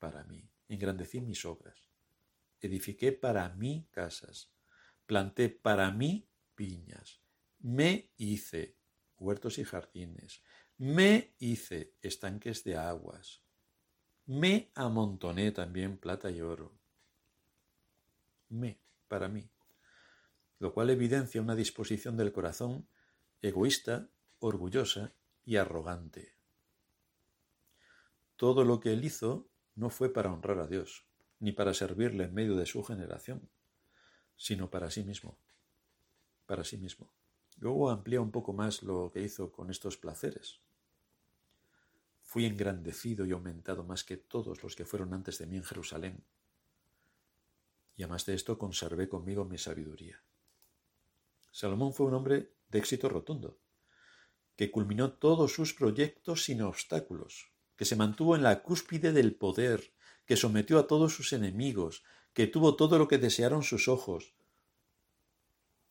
para 0.00 0.24
mí. 0.24 0.50
Engrandecí 0.66 1.20
mis 1.20 1.44
obras, 1.44 1.78
edifiqué 2.60 3.12
para 3.12 3.48
mí 3.50 3.86
casas, 3.92 4.50
planté 5.06 5.50
para 5.50 5.92
mí 5.92 6.26
viñas, 6.56 7.20
me 7.60 8.10
hice 8.16 8.74
huertos 9.18 9.58
y 9.58 9.62
jardines, 9.62 10.42
me 10.78 11.36
hice 11.38 11.94
estanques 12.02 12.64
de 12.64 12.76
aguas, 12.76 13.43
me 14.26 14.70
amontoné 14.74 15.52
también 15.52 15.98
plata 15.98 16.30
y 16.30 16.40
oro. 16.40 16.72
Me, 18.48 18.78
para 19.08 19.28
mí. 19.28 19.50
Lo 20.58 20.72
cual 20.72 20.90
evidencia 20.90 21.42
una 21.42 21.54
disposición 21.54 22.16
del 22.16 22.32
corazón 22.32 22.88
egoísta, 23.42 24.08
orgullosa 24.38 25.12
y 25.44 25.56
arrogante. 25.56 26.34
Todo 28.36 28.64
lo 28.64 28.80
que 28.80 28.92
él 28.92 29.04
hizo 29.04 29.48
no 29.74 29.90
fue 29.90 30.12
para 30.12 30.32
honrar 30.32 30.58
a 30.58 30.66
Dios, 30.66 31.06
ni 31.40 31.52
para 31.52 31.74
servirle 31.74 32.24
en 32.24 32.34
medio 32.34 32.56
de 32.56 32.66
su 32.66 32.82
generación, 32.82 33.50
sino 34.36 34.70
para 34.70 34.90
sí 34.90 35.04
mismo. 35.04 35.38
Para 36.46 36.64
sí 36.64 36.78
mismo. 36.78 37.12
Luego 37.58 37.90
amplía 37.90 38.20
un 38.20 38.30
poco 38.30 38.52
más 38.52 38.82
lo 38.82 39.10
que 39.12 39.22
hizo 39.22 39.52
con 39.52 39.70
estos 39.70 39.96
placeres. 39.96 40.60
Fui 42.34 42.46
engrandecido 42.46 43.24
y 43.24 43.30
aumentado 43.30 43.84
más 43.84 44.02
que 44.02 44.16
todos 44.16 44.60
los 44.64 44.74
que 44.74 44.84
fueron 44.84 45.14
antes 45.14 45.38
de 45.38 45.46
mí 45.46 45.56
en 45.56 45.62
Jerusalén. 45.62 46.24
Y 47.94 48.02
además 48.02 48.26
de 48.26 48.34
esto 48.34 48.58
conservé 48.58 49.08
conmigo 49.08 49.44
mi 49.44 49.56
sabiduría. 49.56 50.20
Salomón 51.52 51.94
fue 51.94 52.06
un 52.06 52.14
hombre 52.14 52.50
de 52.70 52.78
éxito 52.80 53.08
rotundo, 53.08 53.60
que 54.56 54.72
culminó 54.72 55.12
todos 55.12 55.52
sus 55.52 55.74
proyectos 55.74 56.42
sin 56.42 56.62
obstáculos, 56.62 57.52
que 57.76 57.84
se 57.84 57.94
mantuvo 57.94 58.34
en 58.34 58.42
la 58.42 58.64
cúspide 58.64 59.12
del 59.12 59.36
poder, 59.36 59.92
que 60.26 60.36
sometió 60.36 60.80
a 60.80 60.88
todos 60.88 61.14
sus 61.14 61.32
enemigos, 61.32 62.02
que 62.32 62.48
tuvo 62.48 62.74
todo 62.74 62.98
lo 62.98 63.06
que 63.06 63.18
desearon 63.18 63.62
sus 63.62 63.86
ojos, 63.86 64.34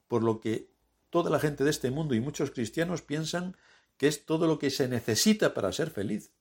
por 0.09 0.23
lo 0.23 0.41
que 0.41 0.69
toda 1.09 1.29
la 1.29 1.39
gente 1.39 1.63
de 1.63 1.69
este 1.69 1.89
mundo 1.89 2.15
y 2.15 2.19
muchos 2.19 2.51
cristianos 2.51 3.01
piensan 3.01 3.55
que 4.03 4.10
es 4.10 4.25
todo 4.25 4.48
lo 4.48 4.60
que 4.60 4.69
se 4.69 4.89
necesita 4.89 5.53
para 5.53 5.72
ser 5.72 5.89
feliz. 5.89 6.33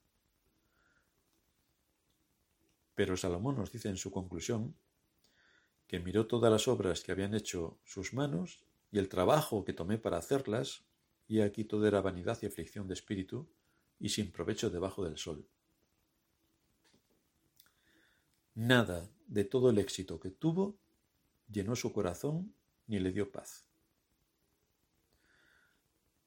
Pero 2.93 3.15
Salomón 3.15 3.55
nos 3.55 3.71
dice 3.71 3.87
en 3.87 3.95
su 3.95 4.11
conclusión 4.11 4.75
que 5.87 6.01
miró 6.01 6.27
todas 6.27 6.51
las 6.51 6.67
obras 6.67 7.03
que 7.03 7.13
habían 7.13 7.33
hecho 7.33 7.79
sus 7.85 8.13
manos 8.13 8.65
y 8.91 8.99
el 8.99 9.07
trabajo 9.07 9.63
que 9.63 9.71
tomé 9.71 9.97
para 9.97 10.17
hacerlas, 10.17 10.83
y 11.25 11.39
aquí 11.39 11.63
todo 11.63 11.87
era 11.87 12.01
vanidad 12.01 12.37
y 12.41 12.47
aflicción 12.47 12.85
de 12.89 12.95
espíritu, 12.95 13.47
y 13.97 14.09
sin 14.09 14.33
provecho 14.33 14.69
debajo 14.69 15.05
del 15.05 15.17
sol. 15.17 15.47
Nada 18.55 19.09
de 19.25 19.45
todo 19.45 19.69
el 19.69 19.77
éxito 19.77 20.19
que 20.19 20.31
tuvo 20.31 20.75
llenó 21.49 21.77
su 21.77 21.93
corazón 21.93 22.53
ni 22.87 22.99
le 22.99 23.13
dio 23.13 23.31
paz. 23.31 23.72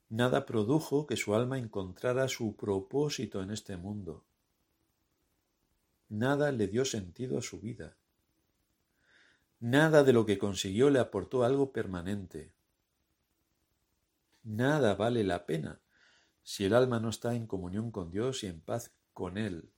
Nada 0.08 0.46
produjo 0.46 1.06
que 1.06 1.16
su 1.16 1.34
alma 1.34 1.58
encontrara 1.58 2.28
su 2.28 2.56
propósito 2.56 3.42
en 3.42 3.50
este 3.50 3.76
mundo. 3.76 4.24
Nada 6.08 6.52
le 6.52 6.68
dio 6.68 6.84
sentido 6.84 7.38
a 7.38 7.42
su 7.42 7.60
vida. 7.60 7.96
Nada 9.58 10.04
de 10.04 10.12
lo 10.12 10.24
que 10.24 10.38
consiguió 10.38 10.90
le 10.90 11.00
aportó 11.00 11.42
algo 11.42 11.72
permanente. 11.72 12.52
Nada 14.44 14.94
vale 14.94 15.24
la 15.24 15.44
pena 15.44 15.80
si 16.44 16.64
el 16.64 16.74
alma 16.74 17.00
no 17.00 17.08
está 17.08 17.34
en 17.34 17.48
comunión 17.48 17.90
con 17.90 18.12
Dios 18.12 18.44
y 18.44 18.46
en 18.46 18.60
paz 18.60 18.94
con 19.12 19.36
Él. 19.36 19.72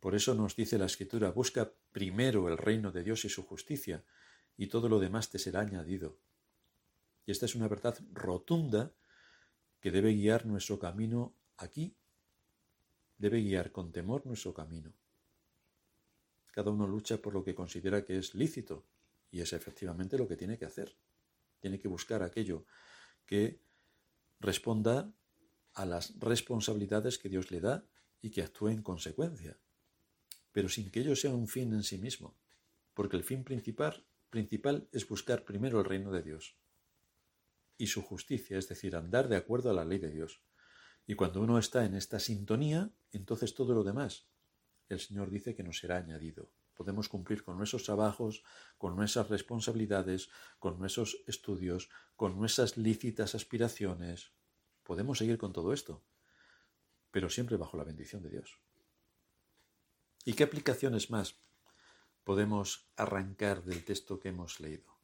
Por 0.00 0.16
eso 0.16 0.34
nos 0.34 0.56
dice 0.56 0.78
la 0.78 0.86
Escritura, 0.86 1.30
busca 1.30 1.72
primero 1.92 2.48
el 2.48 2.58
reino 2.58 2.90
de 2.90 3.04
Dios 3.04 3.24
y 3.24 3.28
su 3.28 3.46
justicia, 3.46 4.04
y 4.56 4.66
todo 4.66 4.88
lo 4.88 4.98
demás 4.98 5.30
te 5.30 5.38
será 5.38 5.60
añadido. 5.60 6.18
Y 7.26 7.32
esta 7.32 7.46
es 7.46 7.56
una 7.56 7.66
verdad 7.66 7.98
rotunda 8.12 8.94
que 9.80 9.90
debe 9.90 10.14
guiar 10.14 10.46
nuestro 10.46 10.78
camino 10.78 11.34
aquí, 11.56 11.96
debe 13.18 13.42
guiar 13.42 13.72
con 13.72 13.92
temor 13.92 14.24
nuestro 14.26 14.54
camino. 14.54 14.94
Cada 16.52 16.70
uno 16.70 16.86
lucha 16.86 17.18
por 17.18 17.34
lo 17.34 17.44
que 17.44 17.54
considera 17.54 18.04
que 18.04 18.16
es 18.16 18.34
lícito 18.34 18.86
y 19.30 19.40
es 19.40 19.52
efectivamente 19.52 20.16
lo 20.16 20.28
que 20.28 20.36
tiene 20.36 20.56
que 20.56 20.64
hacer. 20.64 20.96
Tiene 21.58 21.80
que 21.80 21.88
buscar 21.88 22.22
aquello 22.22 22.64
que 23.26 23.60
responda 24.38 25.12
a 25.74 25.84
las 25.84 26.18
responsabilidades 26.20 27.18
que 27.18 27.28
Dios 27.28 27.50
le 27.50 27.60
da 27.60 27.84
y 28.22 28.30
que 28.30 28.42
actúe 28.42 28.68
en 28.68 28.82
consecuencia, 28.82 29.58
pero 30.52 30.68
sin 30.68 30.90
que 30.90 31.00
ello 31.00 31.16
sea 31.16 31.32
un 31.32 31.48
fin 31.48 31.72
en 31.74 31.82
sí 31.82 31.98
mismo, 31.98 32.36
porque 32.94 33.16
el 33.16 33.24
fin 33.24 33.44
principal, 33.44 34.06
principal 34.30 34.88
es 34.92 35.06
buscar 35.08 35.44
primero 35.44 35.80
el 35.80 35.84
reino 35.84 36.12
de 36.12 36.22
Dios 36.22 36.56
y 37.78 37.88
su 37.88 38.02
justicia, 38.02 38.58
es 38.58 38.68
decir, 38.68 38.96
andar 38.96 39.28
de 39.28 39.36
acuerdo 39.36 39.70
a 39.70 39.74
la 39.74 39.84
ley 39.84 39.98
de 39.98 40.10
Dios. 40.10 40.42
Y 41.06 41.14
cuando 41.14 41.40
uno 41.40 41.58
está 41.58 41.84
en 41.84 41.94
esta 41.94 42.18
sintonía, 42.18 42.90
entonces 43.12 43.54
todo 43.54 43.74
lo 43.74 43.84
demás, 43.84 44.28
el 44.88 45.00
Señor 45.00 45.30
dice 45.30 45.54
que 45.54 45.62
nos 45.62 45.78
será 45.78 45.96
añadido. 45.96 46.50
Podemos 46.74 47.08
cumplir 47.08 47.42
con 47.42 47.56
nuestros 47.56 47.84
trabajos, 47.84 48.42
con 48.76 48.96
nuestras 48.96 49.28
responsabilidades, 49.28 50.28
con 50.58 50.78
nuestros 50.78 51.22
estudios, 51.26 51.88
con 52.16 52.36
nuestras 52.36 52.76
lícitas 52.76 53.34
aspiraciones. 53.34 54.32
Podemos 54.82 55.18
seguir 55.18 55.38
con 55.38 55.52
todo 55.52 55.72
esto, 55.72 56.04
pero 57.10 57.30
siempre 57.30 57.56
bajo 57.56 57.76
la 57.76 57.84
bendición 57.84 58.22
de 58.22 58.30
Dios. 58.30 58.60
¿Y 60.24 60.34
qué 60.34 60.44
aplicaciones 60.44 61.10
más 61.10 61.40
podemos 62.24 62.90
arrancar 62.96 63.64
del 63.64 63.84
texto 63.84 64.18
que 64.18 64.28
hemos 64.28 64.60
leído? 64.60 64.95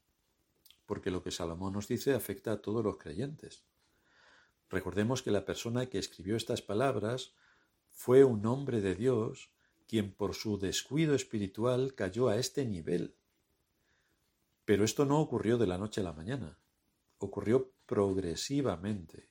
Porque 0.93 1.11
lo 1.11 1.23
que 1.23 1.31
Salomón 1.31 1.73
nos 1.73 1.89
dice 1.89 2.13
afecta 2.13 2.53
a 2.53 2.61
todos 2.61 2.85
los 2.85 2.99
creyentes. 2.99 3.65
Recordemos 4.69 5.23
que 5.23 5.31
la 5.31 5.47
persona 5.47 5.87
que 5.87 5.99
escribió 5.99 6.37
estas 6.37 6.61
palabras 6.61 7.33
fue 7.89 8.25
un 8.25 8.45
hombre 8.45 8.83
de 8.83 8.95
Dios 8.95 9.55
quien 9.89 10.13
por 10.13 10.35
su 10.35 10.59
descuido 10.59 11.15
espiritual 11.15 11.95
cayó 11.95 12.29
a 12.29 12.37
este 12.37 12.67
nivel. 12.67 13.17
Pero 14.67 14.85
esto 14.85 15.07
no 15.07 15.19
ocurrió 15.19 15.57
de 15.57 15.67
la 15.67 15.79
noche 15.79 16.03
a 16.03 16.05
la 16.05 16.13
mañana, 16.13 16.59
ocurrió 17.17 17.73
progresivamente. 17.87 19.31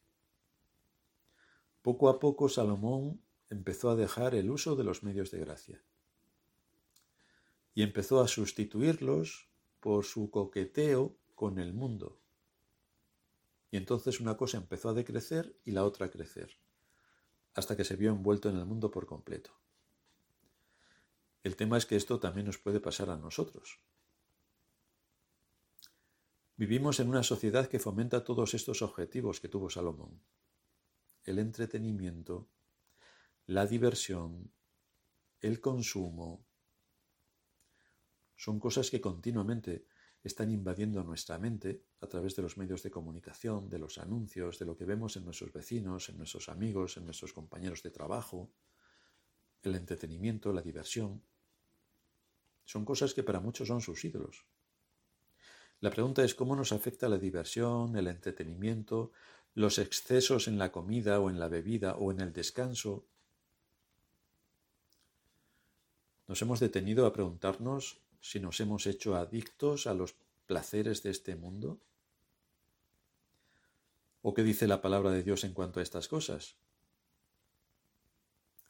Poco 1.84 2.10
a 2.10 2.20
poco 2.20 2.50
Salomón 2.50 3.22
empezó 3.52 3.92
a 3.92 3.96
dejar 3.96 4.34
el 4.34 4.50
uso 4.50 4.76
de 4.76 4.84
los 4.84 5.04
medios 5.04 5.30
de 5.30 5.42
gracia 5.42 5.84
y 7.76 7.84
empezó 7.84 8.20
a 8.20 8.28
sustituirlos 8.28 9.48
por 9.80 10.06
su 10.06 10.32
coqueteo 10.32 11.21
con 11.42 11.58
el 11.58 11.74
mundo. 11.74 12.20
Y 13.72 13.78
entonces 13.78 14.20
una 14.20 14.38
cosa 14.38 14.58
empezó 14.58 14.90
a 14.90 14.94
decrecer 14.94 15.60
y 15.66 15.72
la 15.72 15.84
otra 15.84 16.06
a 16.06 16.12
crecer, 16.12 16.56
hasta 17.56 17.76
que 17.76 17.84
se 17.84 17.96
vio 17.96 18.12
envuelto 18.12 18.48
en 18.48 18.58
el 18.58 18.66
mundo 18.68 18.92
por 18.92 19.08
completo. 19.08 19.50
El 21.42 21.56
tema 21.56 21.80
es 21.80 21.88
que 21.88 21.96
esto 21.96 22.20
también 22.20 22.46
nos 22.46 22.60
puede 22.60 22.80
pasar 22.80 23.10
a 23.10 23.18
nosotros. 23.18 23.80
Vivimos 26.58 27.00
en 27.00 27.10
una 27.10 27.24
sociedad 27.24 27.68
que 27.68 27.80
fomenta 27.80 28.24
todos 28.24 28.54
estos 28.54 28.84
objetivos 28.84 29.40
que 29.40 29.48
tuvo 29.48 29.72
Salomón. 29.72 30.22
El 31.24 31.40
entretenimiento, 31.40 32.52
la 33.48 33.66
diversión, 33.66 34.52
el 35.40 35.60
consumo. 35.60 36.46
Son 38.36 38.60
cosas 38.60 38.92
que 38.92 39.02
continuamente 39.02 39.88
están 40.24 40.52
invadiendo 40.52 41.04
nuestra 41.04 41.40
mente 41.40 41.84
a 42.02 42.08
través 42.08 42.36
de 42.36 42.44
los 42.44 42.58
medios 42.58 42.84
de 42.84 42.92
comunicación, 42.92 43.70
de 43.70 43.80
los 43.80 43.98
anuncios, 43.98 44.60
de 44.60 44.66
lo 44.66 44.78
que 44.78 44.86
vemos 44.86 45.18
en 45.18 45.26
nuestros 45.26 45.52
vecinos, 45.52 46.10
en 46.10 46.18
nuestros 46.18 46.50
amigos, 46.50 46.98
en 46.98 47.06
nuestros 47.06 47.34
compañeros 47.34 47.82
de 47.82 47.90
trabajo, 47.90 48.52
el 49.64 49.76
entretenimiento, 49.76 50.54
la 50.54 50.62
diversión. 50.62 51.22
Son 52.66 52.86
cosas 52.86 53.14
que 53.14 53.24
para 53.24 53.40
muchos 53.40 53.68
son 53.68 53.82
sus 53.82 54.04
ídolos. 54.06 54.46
La 55.80 55.90
pregunta 55.90 56.24
es 56.24 56.36
cómo 56.36 56.56
nos 56.56 56.72
afecta 56.72 57.10
la 57.10 57.18
diversión, 57.18 57.96
el 57.96 58.08
entretenimiento, 58.08 59.12
los 59.56 59.80
excesos 59.80 60.48
en 60.48 60.60
la 60.60 60.72
comida 60.72 61.20
o 61.20 61.30
en 61.32 61.40
la 61.40 61.48
bebida 61.48 61.96
o 61.96 62.12
en 62.12 62.22
el 62.22 62.32
descanso. 62.32 63.06
Nos 66.28 66.42
hemos 66.44 66.60
detenido 66.60 67.08
a 67.08 67.14
preguntarnos 67.14 68.00
si 68.22 68.40
nos 68.40 68.60
hemos 68.60 68.88
hecho 68.88 69.16
adictos 69.16 69.88
a 69.88 69.94
los 69.94 70.16
placeres 70.46 71.04
de 71.04 71.10
este 71.10 71.36
mundo? 71.36 71.82
¿O 74.22 74.34
qué 74.34 74.44
dice 74.44 74.68
la 74.68 74.82
palabra 74.82 75.12
de 75.12 75.24
Dios 75.24 75.44
en 75.44 75.54
cuanto 75.54 75.80
a 75.80 75.84
estas 75.84 76.08
cosas? 76.08 76.56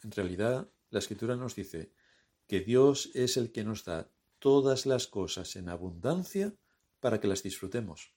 En 0.04 0.12
realidad, 0.12 0.70
la 0.90 1.00
escritura 1.00 1.36
nos 1.36 1.56
dice 1.56 1.92
que 2.48 2.62
Dios 2.62 3.12
es 3.14 3.38
el 3.38 3.52
que 3.52 3.64
nos 3.64 3.86
da 3.86 4.10
todas 4.40 4.86
las 4.86 5.08
cosas 5.08 5.56
en 5.56 5.70
abundancia 5.70 6.56
para 7.00 7.20
que 7.20 7.28
las 7.28 7.44
disfrutemos. 7.44 8.14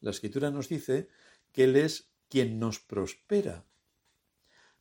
La 0.00 0.10
escritura 0.10 0.50
nos 0.50 0.68
dice 0.68 1.08
que 1.52 1.64
Él 1.64 1.76
es 1.76 2.10
quien 2.28 2.58
nos 2.58 2.78
prospera. 2.78 3.64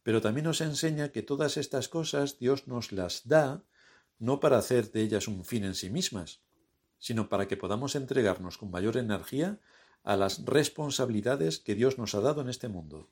Pero 0.03 0.21
también 0.21 0.45
nos 0.45 0.61
enseña 0.61 1.11
que 1.11 1.23
todas 1.23 1.57
estas 1.57 1.89
cosas 1.89 2.39
Dios 2.39 2.67
nos 2.67 2.91
las 2.91 3.27
da 3.27 3.63
no 4.19 4.39
para 4.39 4.57
hacer 4.57 4.91
de 4.91 5.01
ellas 5.01 5.27
un 5.27 5.45
fin 5.45 5.63
en 5.63 5.75
sí 5.75 5.89
mismas, 5.89 6.41
sino 6.99 7.29
para 7.29 7.47
que 7.47 7.57
podamos 7.57 7.95
entregarnos 7.95 8.57
con 8.57 8.71
mayor 8.71 8.97
energía 8.97 9.59
a 10.03 10.15
las 10.15 10.45
responsabilidades 10.45 11.59
que 11.59 11.75
Dios 11.75 11.97
nos 11.97 12.15
ha 12.15 12.21
dado 12.21 12.41
en 12.41 12.49
este 12.49 12.69
mundo, 12.69 13.09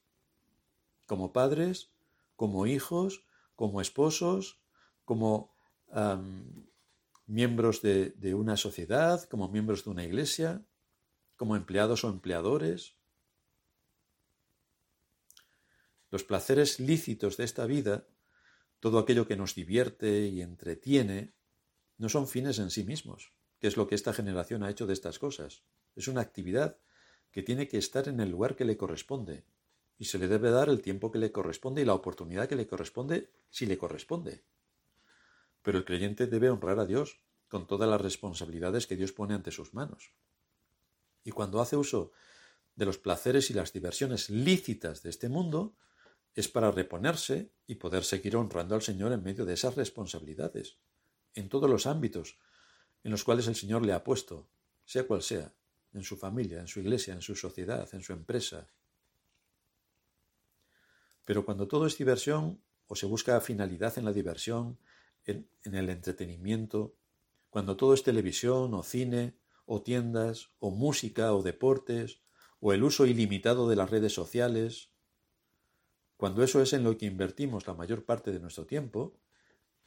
como 1.06 1.34
padres, 1.34 1.92
como 2.36 2.68
hijos, 2.68 3.26
como 3.56 3.82
esposos, 3.82 4.60
como 5.04 5.54
miembros 7.28 7.82
de, 7.82 8.34
una 8.36 8.58
sociedad, 8.58 9.24
como 9.30 9.50
miembros 9.50 9.86
de 9.86 9.92
una 9.92 10.04
iglesia, 10.04 10.66
como 11.36 11.56
empleados 11.56 12.04
o 12.04 12.10
empleadores. 12.10 12.96
Los 16.12 16.24
placeres 16.24 16.80
lícitos 16.80 17.38
de 17.38 17.44
esta 17.44 17.66
vida 17.66 18.08
todo 18.86 19.00
aquello 19.00 19.28
que 19.28 19.36
nos 19.36 19.56
divierte 19.56 20.28
y 20.28 20.44
entretiene, 20.44 21.34
no 21.98 22.08
son 22.08 22.28
fines 22.28 22.60
en 22.60 22.70
sí 22.70 22.84
mismos, 22.84 23.34
que 23.60 23.66
es 23.66 23.78
lo 23.78 23.88
que 23.88 23.96
esta 23.96 24.14
generación 24.14 24.62
ha 24.62 24.70
hecho 24.70 24.86
de 24.86 24.94
estas 24.94 25.18
cosas. 25.18 25.64
Es 25.96 26.08
una 26.08 26.22
actividad 26.22 26.78
que 27.32 27.42
tiene 27.42 27.68
que 27.68 27.80
estar 27.80 28.08
en 28.08 28.20
el 28.20 28.30
lugar 28.30 28.56
que 28.56 28.64
le 28.64 28.78
corresponde 28.78 29.44
y 29.98 30.06
se 30.06 30.20
le 30.20 30.28
debe 30.28 30.52
dar 30.52 30.70
el 30.70 30.84
tiempo 30.84 31.12
que 31.12 31.18
le 31.18 31.32
corresponde 31.32 31.82
y 31.82 31.86
la 31.86 31.96
oportunidad 31.96 32.48
que 32.48 32.56
le 32.56 32.68
corresponde 32.68 33.32
si 33.50 33.66
le 33.66 33.80
corresponde. 33.80 34.44
Pero 35.64 35.80
el 35.80 35.86
creyente 35.86 36.28
debe 36.28 36.52
honrar 36.52 36.78
a 36.78 36.86
Dios 36.86 37.24
con 37.48 37.66
todas 37.66 37.90
las 37.90 38.02
responsabilidades 38.02 38.86
que 38.86 38.98
Dios 38.98 39.14
pone 39.14 39.34
ante 39.34 39.50
sus 39.50 39.74
manos. 39.74 40.14
Y 41.24 41.32
cuando 41.32 41.60
hace 41.60 41.76
uso 41.76 42.12
de 42.76 42.86
los 42.86 43.00
placeres 43.00 43.50
y 43.50 43.56
las 43.56 43.74
diversiones 43.74 44.30
lícitas 44.30 45.02
de 45.02 45.10
este 45.10 45.28
mundo, 45.28 45.76
es 46.36 46.48
para 46.48 46.72
reponerse 46.72 47.52
y 47.66 47.76
poder 47.76 48.04
seguir 48.04 48.36
honrando 48.36 48.76
al 48.76 48.82
Señor 48.82 49.12
en 49.14 49.24
medio 49.24 49.46
de 49.46 49.54
esas 49.54 49.76
responsabilidades, 49.76 50.78
en 51.34 51.50
todos 51.50 51.70
los 51.70 51.86
ámbitos 51.88 52.38
en 53.06 53.12
los 53.12 53.24
cuales 53.24 53.48
el 53.48 53.56
Señor 53.56 53.86
le 53.86 53.94
ha 53.94 54.04
puesto, 54.04 54.50
sea 54.84 55.06
cual 55.06 55.22
sea, 55.22 55.54
en 55.94 56.04
su 56.04 56.18
familia, 56.18 56.60
en 56.60 56.68
su 56.68 56.80
iglesia, 56.80 57.14
en 57.14 57.22
su 57.22 57.36
sociedad, 57.36 57.88
en 57.94 58.02
su 58.02 58.14
empresa. 58.14 58.68
Pero 61.24 61.46
cuando 61.46 61.68
todo 61.68 61.86
es 61.86 62.00
diversión, 62.00 62.60
o 62.88 62.96
se 62.96 63.06
busca 63.06 63.40
finalidad 63.42 63.96
en 64.00 64.06
la 64.06 64.12
diversión, 64.12 64.80
en, 65.26 65.48
el 65.64 65.90
entretenimiento, 65.92 66.96
cuando 67.52 67.78
todo 67.78 67.94
es 67.94 68.02
televisión 68.02 68.74
o 68.74 68.82
cine, 68.82 69.38
o 69.68 69.84
tiendas, 69.84 70.50
o 70.58 70.72
música, 70.72 71.32
o 71.36 71.44
deportes, 71.44 72.22
o 72.60 72.74
el 72.74 72.84
uso 72.84 73.06
ilimitado 73.06 73.70
de 73.70 73.76
las 73.76 73.92
redes 73.92 74.14
sociales, 74.14 74.90
cuando 76.18 76.44
eso 76.44 76.62
es 76.62 76.74
en 76.74 76.84
lo 76.84 76.98
que 76.98 77.06
invertimos 77.06 77.68
la 77.68 77.74
mayor 77.74 78.06
parte 78.06 78.32
de 78.32 78.40
nuestro 78.40 78.66
tiempo, 78.66 79.18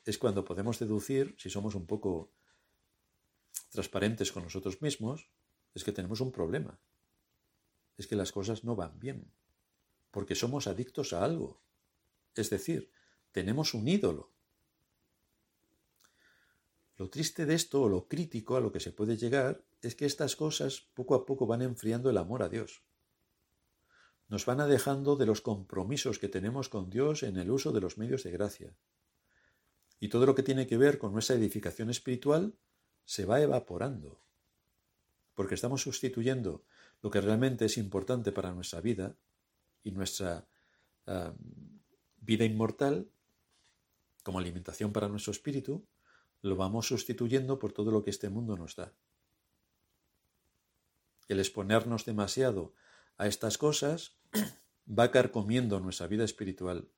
es 0.04 0.18
cuando 0.18 0.44
podemos 0.44 0.78
deducir, 0.78 1.34
si 1.38 1.50
somos 1.50 1.74
un 1.74 1.86
poco 1.86 2.32
transparentes 3.70 4.32
con 4.32 4.42
nosotros 4.42 4.82
mismos, 4.82 5.30
es 5.74 5.84
que 5.84 5.92
tenemos 5.92 6.20
un 6.20 6.32
problema. 6.32 6.78
Es 7.96 8.06
que 8.06 8.16
las 8.16 8.32
cosas 8.32 8.64
no 8.64 8.76
van 8.76 8.98
bien, 8.98 9.32
porque 10.10 10.34
somos 10.34 10.66
adictos 10.66 11.12
a 11.12 11.24
algo. 11.24 11.62
Es 12.34 12.50
decir, 12.50 12.90
tenemos 13.32 13.74
un 13.74 13.88
ídolo. 13.88 14.32
Lo 16.96 17.08
triste 17.10 17.46
de 17.46 17.54
esto, 17.54 17.82
o 17.82 17.88
lo 17.88 18.08
crítico 18.08 18.56
a 18.56 18.60
lo 18.60 18.72
que 18.72 18.80
se 18.80 18.92
puede 18.92 19.16
llegar, 19.16 19.64
es 19.80 19.94
que 19.94 20.04
estas 20.04 20.36
cosas 20.36 20.80
poco 20.94 21.14
a 21.14 21.24
poco 21.24 21.46
van 21.46 21.62
enfriando 21.62 22.10
el 22.10 22.18
amor 22.18 22.42
a 22.42 22.48
Dios 22.48 22.87
nos 24.28 24.44
van 24.46 24.68
dejando 24.68 25.16
de 25.16 25.26
los 25.26 25.40
compromisos 25.40 26.18
que 26.18 26.28
tenemos 26.28 26.68
con 26.68 26.90
Dios 26.90 27.22
en 27.22 27.36
el 27.36 27.50
uso 27.50 27.72
de 27.72 27.80
los 27.80 27.98
medios 27.98 28.22
de 28.24 28.30
gracia. 28.30 28.76
Y 30.00 30.08
todo 30.08 30.26
lo 30.26 30.34
que 30.34 30.42
tiene 30.42 30.66
que 30.66 30.76
ver 30.76 30.98
con 30.98 31.12
nuestra 31.12 31.36
edificación 31.36 31.90
espiritual 31.90 32.54
se 33.04 33.24
va 33.24 33.40
evaporando. 33.40 34.20
porque 35.38 35.54
estamos 35.54 35.82
sustituyendo 35.82 36.64
lo 37.00 37.10
que 37.12 37.20
realmente 37.20 37.66
es 37.66 37.78
importante 37.78 38.32
para 38.32 38.52
nuestra 38.52 38.80
vida 38.80 39.14
y 39.84 39.92
nuestra 39.92 40.48
vida 42.16 42.44
inmortal 42.44 43.08
como 44.24 44.40
alimentación 44.40 44.92
para 44.92 45.06
nuestro 45.06 45.30
espíritu, 45.30 45.86
lo 46.42 46.56
vamos 46.56 46.88
sustituyendo 46.88 47.56
por 47.60 47.72
todo 47.72 47.92
lo 47.92 48.02
que 48.02 48.10
este 48.10 48.28
mundo 48.28 48.56
nos 48.56 48.74
da. 48.74 48.92
El 51.28 51.38
exponernos 51.38 52.04
demasiado 52.04 52.74
a 53.18 53.26
estas 53.26 53.58
cosas 53.58 54.16
va 54.88 55.10
carcomiendo 55.10 55.80
nuestra 55.80 56.06
vida 56.06 56.24
espiritual 56.24 56.88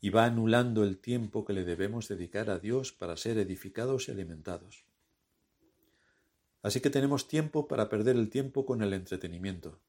y 0.00 0.10
va 0.10 0.24
anulando 0.24 0.82
el 0.82 0.98
tiempo 0.98 1.44
que 1.44 1.52
le 1.52 1.64
debemos 1.64 2.08
dedicar 2.08 2.50
a 2.50 2.58
Dios 2.58 2.92
para 2.92 3.16
ser 3.16 3.38
edificados 3.38 4.08
y 4.08 4.12
alimentados. 4.12 4.84
Así 6.62 6.80
que 6.80 6.90
tenemos 6.90 7.28
tiempo 7.28 7.68
para 7.68 7.88
perder 7.88 8.16
el 8.16 8.30
tiempo 8.30 8.66
con 8.66 8.82
el 8.82 8.92
entretenimiento. 8.92 9.80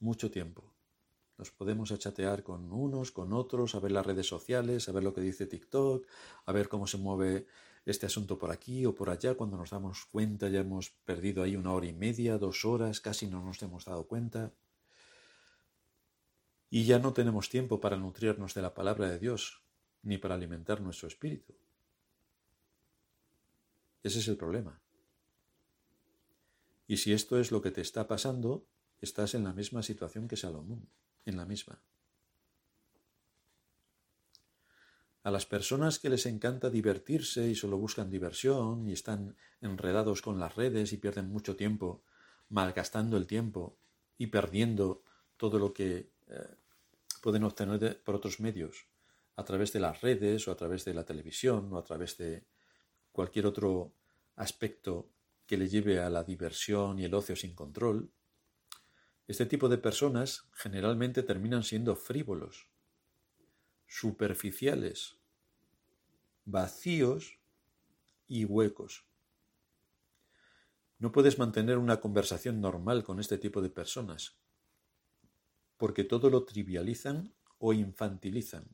Mucho 0.00 0.30
tiempo. 0.30 0.72
Nos 1.36 1.50
podemos 1.50 1.92
achatear 1.92 2.42
con 2.42 2.72
unos, 2.72 3.12
con 3.12 3.32
otros, 3.32 3.74
a 3.74 3.80
ver 3.80 3.92
las 3.92 4.06
redes 4.06 4.26
sociales, 4.26 4.88
a 4.88 4.92
ver 4.92 5.04
lo 5.04 5.14
que 5.14 5.20
dice 5.20 5.46
TikTok, 5.46 6.06
a 6.44 6.52
ver 6.52 6.68
cómo 6.68 6.86
se 6.86 6.98
mueve 6.98 7.46
este 7.90 8.06
asunto 8.06 8.38
por 8.38 8.50
aquí 8.50 8.86
o 8.86 8.94
por 8.94 9.10
allá. 9.10 9.34
Cuando 9.34 9.56
nos 9.56 9.70
damos 9.70 10.04
cuenta 10.06 10.48
ya 10.48 10.60
hemos 10.60 10.90
perdido 10.90 11.42
ahí 11.42 11.56
una 11.56 11.72
hora 11.72 11.86
y 11.86 11.92
media, 11.92 12.38
dos 12.38 12.64
horas, 12.64 13.00
casi 13.00 13.26
no 13.26 13.42
nos 13.42 13.62
hemos 13.62 13.84
dado 13.84 14.06
cuenta. 14.06 14.52
Y 16.70 16.84
ya 16.84 16.98
no 16.98 17.12
tenemos 17.12 17.48
tiempo 17.48 17.80
para 17.80 17.96
nutrirnos 17.96 18.54
de 18.54 18.62
la 18.62 18.74
palabra 18.74 19.08
de 19.08 19.18
Dios, 19.18 19.62
ni 20.02 20.18
para 20.18 20.34
alimentar 20.34 20.80
nuestro 20.80 21.08
espíritu. 21.08 21.54
Ese 24.02 24.18
es 24.18 24.28
el 24.28 24.36
problema. 24.36 24.80
Y 26.86 26.98
si 26.98 27.12
esto 27.12 27.38
es 27.38 27.50
lo 27.50 27.62
que 27.62 27.70
te 27.70 27.80
está 27.80 28.06
pasando, 28.06 28.66
estás 29.00 29.34
en 29.34 29.44
la 29.44 29.52
misma 29.52 29.82
situación 29.82 30.28
que 30.28 30.36
Salomón 30.36 30.88
en 31.24 31.36
la 31.36 31.44
misma. 31.44 31.80
A 35.28 35.30
las 35.30 35.44
personas 35.44 35.98
que 35.98 36.08
les 36.08 36.24
encanta 36.24 36.70
divertirse 36.70 37.50
y 37.50 37.54
solo 37.54 37.76
buscan 37.76 38.08
diversión 38.08 38.88
y 38.88 38.94
están 38.94 39.36
enredados 39.60 40.22
con 40.22 40.40
las 40.40 40.56
redes 40.56 40.94
y 40.94 40.96
pierden 40.96 41.28
mucho 41.28 41.54
tiempo 41.54 42.02
malgastando 42.48 43.18
el 43.18 43.26
tiempo 43.26 43.76
y 44.16 44.28
perdiendo 44.28 45.02
todo 45.36 45.58
lo 45.58 45.74
que 45.74 46.08
eh, 46.28 46.54
pueden 47.20 47.44
obtener 47.44 48.02
por 48.02 48.14
otros 48.14 48.40
medios, 48.40 48.86
a 49.36 49.44
través 49.44 49.70
de 49.74 49.80
las 49.80 50.00
redes 50.00 50.48
o 50.48 50.50
a 50.50 50.56
través 50.56 50.86
de 50.86 50.94
la 50.94 51.04
televisión 51.04 51.74
o 51.74 51.76
a 51.76 51.84
través 51.84 52.16
de 52.16 52.46
cualquier 53.12 53.44
otro 53.44 53.92
aspecto 54.34 55.10
que 55.44 55.58
le 55.58 55.68
lleve 55.68 56.00
a 56.00 56.08
la 56.08 56.24
diversión 56.24 56.98
y 56.98 57.04
el 57.04 57.12
ocio 57.12 57.36
sin 57.36 57.54
control, 57.54 58.10
este 59.26 59.44
tipo 59.44 59.68
de 59.68 59.76
personas 59.76 60.48
generalmente 60.54 61.22
terminan 61.22 61.64
siendo 61.64 61.96
frívolos, 61.96 62.70
superficiales, 63.86 65.17
vacíos 66.50 67.38
y 68.26 68.44
huecos. 68.44 69.06
No 70.98 71.12
puedes 71.12 71.38
mantener 71.38 71.78
una 71.78 72.00
conversación 72.00 72.60
normal 72.60 73.04
con 73.04 73.20
este 73.20 73.38
tipo 73.38 73.62
de 73.62 73.70
personas, 73.70 74.36
porque 75.76 76.04
todo 76.04 76.30
lo 76.30 76.44
trivializan 76.44 77.32
o 77.58 77.72
infantilizan. 77.72 78.66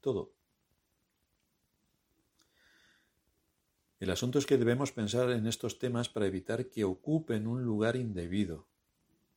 Todo. 0.00 0.34
El 3.98 4.10
asunto 4.10 4.38
es 4.38 4.46
que 4.46 4.58
debemos 4.58 4.92
pensar 4.92 5.30
en 5.30 5.46
estos 5.46 5.78
temas 5.78 6.08
para 6.08 6.26
evitar 6.26 6.70
que 6.70 6.84
ocupen 6.84 7.46
un 7.46 7.64
lugar 7.64 7.96
indebido 7.96 8.70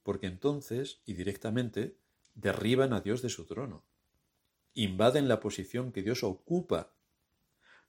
porque 0.03 0.27
entonces, 0.27 1.01
y 1.05 1.13
directamente, 1.13 1.97
derriban 2.35 2.93
a 2.93 3.01
Dios 3.01 3.21
de 3.21 3.29
su 3.29 3.45
trono, 3.45 3.83
invaden 4.73 5.27
la 5.27 5.39
posición 5.39 5.91
que 5.91 6.01
Dios 6.01 6.23
ocupa, 6.23 6.93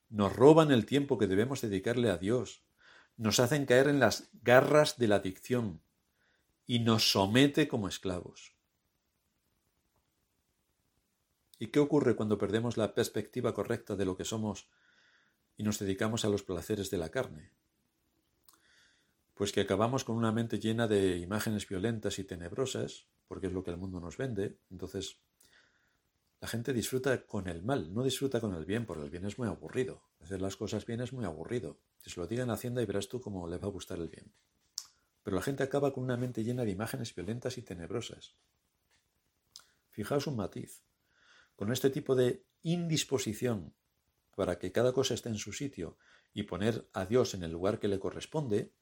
nos 0.09 0.35
roban 0.35 0.71
el 0.71 0.87
tiempo 0.87 1.19
que 1.19 1.27
debemos 1.27 1.61
dedicarle 1.61 2.11
a 2.11 2.19
Dios, 2.19 2.65
nos 3.17 3.41
hacen 3.41 3.67
caer 3.67 3.89
en 3.89 4.01
las 4.01 4.29
garras 4.33 4.99
de 4.99 5.09
la 5.09 5.17
adicción 5.17 5.83
y 6.67 6.81
nos 6.81 7.13
somete 7.13 7.69
como 7.69 7.89
esclavos. 7.89 8.55
¿Y 11.59 11.69
qué 11.69 11.79
ocurre 11.79 12.17
cuando 12.17 12.39
perdemos 12.39 12.77
la 12.77 12.95
perspectiva 12.95 13.55
correcta 13.55 13.97
de 13.97 14.05
lo 14.05 14.17
que 14.17 14.25
somos 14.25 14.69
y 15.57 15.63
nos 15.63 15.79
dedicamos 15.79 16.25
a 16.25 16.29
los 16.29 16.43
placeres 16.43 16.91
de 16.91 16.99
la 16.99 17.11
carne? 17.11 17.53
Pues 19.35 19.53
que 19.53 19.61
acabamos 19.61 20.05
con 20.05 20.17
una 20.17 20.33
mente 20.33 20.59
llena 20.59 20.87
de 20.87 21.17
imágenes 21.17 21.69
violentas 21.69 22.19
y 22.19 22.25
tenebrosas, 22.25 23.07
porque 23.27 23.49
es 23.49 23.53
lo 23.53 23.65
que 23.65 23.71
el 23.71 23.77
mundo 23.77 24.01
nos 24.01 24.17
vende. 24.17 24.59
Entonces, 24.71 25.21
la 26.45 26.49
gente 26.49 26.75
disfruta 26.75 27.25
con 27.25 27.49
el 27.49 27.63
mal, 27.63 27.95
no 27.95 28.03
disfruta 28.03 28.39
con 28.39 28.55
el 28.55 28.67
bien, 28.67 28.85
porque 28.85 29.05
el 29.05 29.09
bien 29.09 29.25
es 29.25 29.39
muy 29.39 29.49
aburrido. 29.49 30.03
Hacer 30.21 30.43
las 30.43 30.57
cosas 30.57 30.85
bien 30.85 31.01
es 31.01 31.11
muy 31.11 31.25
aburrido. 31.25 31.81
Si 32.03 32.11
se 32.11 32.21
lo 32.21 32.27
digan 32.27 32.51
a 32.51 32.53
Hacienda 32.53 32.83
y 32.83 32.85
verás 32.85 33.09
tú 33.09 33.19
cómo 33.19 33.49
le 33.49 33.57
va 33.57 33.67
a 33.67 33.71
gustar 33.71 33.99
el 33.99 34.11
bien. 34.11 34.31
Pero 35.23 35.37
la 35.37 35.43
gente 35.43 35.63
acaba 35.63 35.95
con 35.95 36.05
una 36.05 36.19
mente 36.19 36.45
llena 36.45 36.67
de 36.67 36.71
imágenes 36.71 37.15
violentas 37.15 37.57
y 37.57 37.63
tenebrosas. 37.63 38.37
Fijaos 39.89 40.27
un 40.27 40.37
matiz. 40.37 40.85
Con 41.57 41.73
este 41.73 41.89
tipo 41.89 42.15
de 42.15 42.45
indisposición 42.61 43.75
para 44.37 44.59
que 44.59 44.71
cada 44.71 44.93
cosa 44.93 45.15
esté 45.15 45.31
en 45.31 45.39
su 45.39 45.55
sitio 45.55 45.97
y 46.35 46.43
poner 46.43 46.91
a 46.93 47.07
Dios 47.07 47.33
en 47.33 47.43
el 47.43 47.53
lugar 47.53 47.79
que 47.81 47.89
le 47.89 47.99
corresponde, 47.99 48.75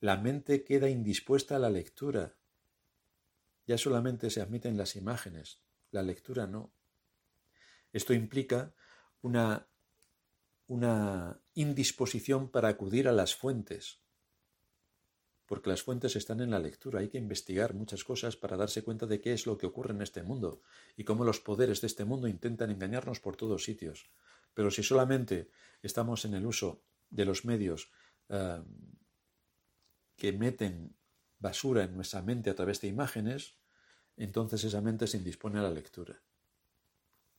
la 0.00 0.16
mente 0.16 0.64
queda 0.64 0.88
indispuesta 0.88 1.56
a 1.56 1.58
la 1.58 1.68
lectura. 1.68 2.38
Ya 3.66 3.76
solamente 3.76 4.30
se 4.30 4.40
admiten 4.40 4.78
las 4.78 4.96
imágenes, 4.96 5.60
la 5.92 6.02
lectura 6.02 6.46
no. 6.46 6.72
Esto 7.92 8.12
implica 8.14 8.74
una, 9.20 9.68
una 10.66 11.40
indisposición 11.54 12.50
para 12.50 12.68
acudir 12.68 13.06
a 13.06 13.12
las 13.12 13.36
fuentes, 13.36 14.00
porque 15.46 15.70
las 15.70 15.82
fuentes 15.82 16.16
están 16.16 16.40
en 16.40 16.50
la 16.50 16.58
lectura. 16.58 17.00
Hay 17.00 17.08
que 17.08 17.18
investigar 17.18 17.74
muchas 17.74 18.04
cosas 18.04 18.36
para 18.36 18.56
darse 18.56 18.82
cuenta 18.82 19.06
de 19.06 19.20
qué 19.20 19.34
es 19.34 19.46
lo 19.46 19.58
que 19.58 19.66
ocurre 19.66 19.92
en 19.92 20.02
este 20.02 20.22
mundo 20.22 20.62
y 20.96 21.04
cómo 21.04 21.24
los 21.24 21.40
poderes 21.40 21.80
de 21.82 21.86
este 21.86 22.04
mundo 22.04 22.26
intentan 22.26 22.70
engañarnos 22.70 23.20
por 23.20 23.36
todos 23.36 23.62
sitios. 23.62 24.10
Pero 24.54 24.70
si 24.70 24.82
solamente 24.82 25.50
estamos 25.82 26.24
en 26.24 26.34
el 26.34 26.46
uso 26.46 26.82
de 27.10 27.26
los 27.26 27.44
medios 27.44 27.90
eh, 28.30 28.62
que 30.16 30.32
meten 30.32 30.96
basura 31.38 31.84
en 31.84 31.96
nuestra 31.96 32.22
mente 32.22 32.48
a 32.48 32.54
través 32.54 32.80
de 32.80 32.88
imágenes, 32.88 33.58
entonces 34.16 34.64
esa 34.64 34.80
mente 34.80 35.06
se 35.06 35.16
indispone 35.16 35.58
a 35.58 35.62
la 35.62 35.70
lectura. 35.70 36.20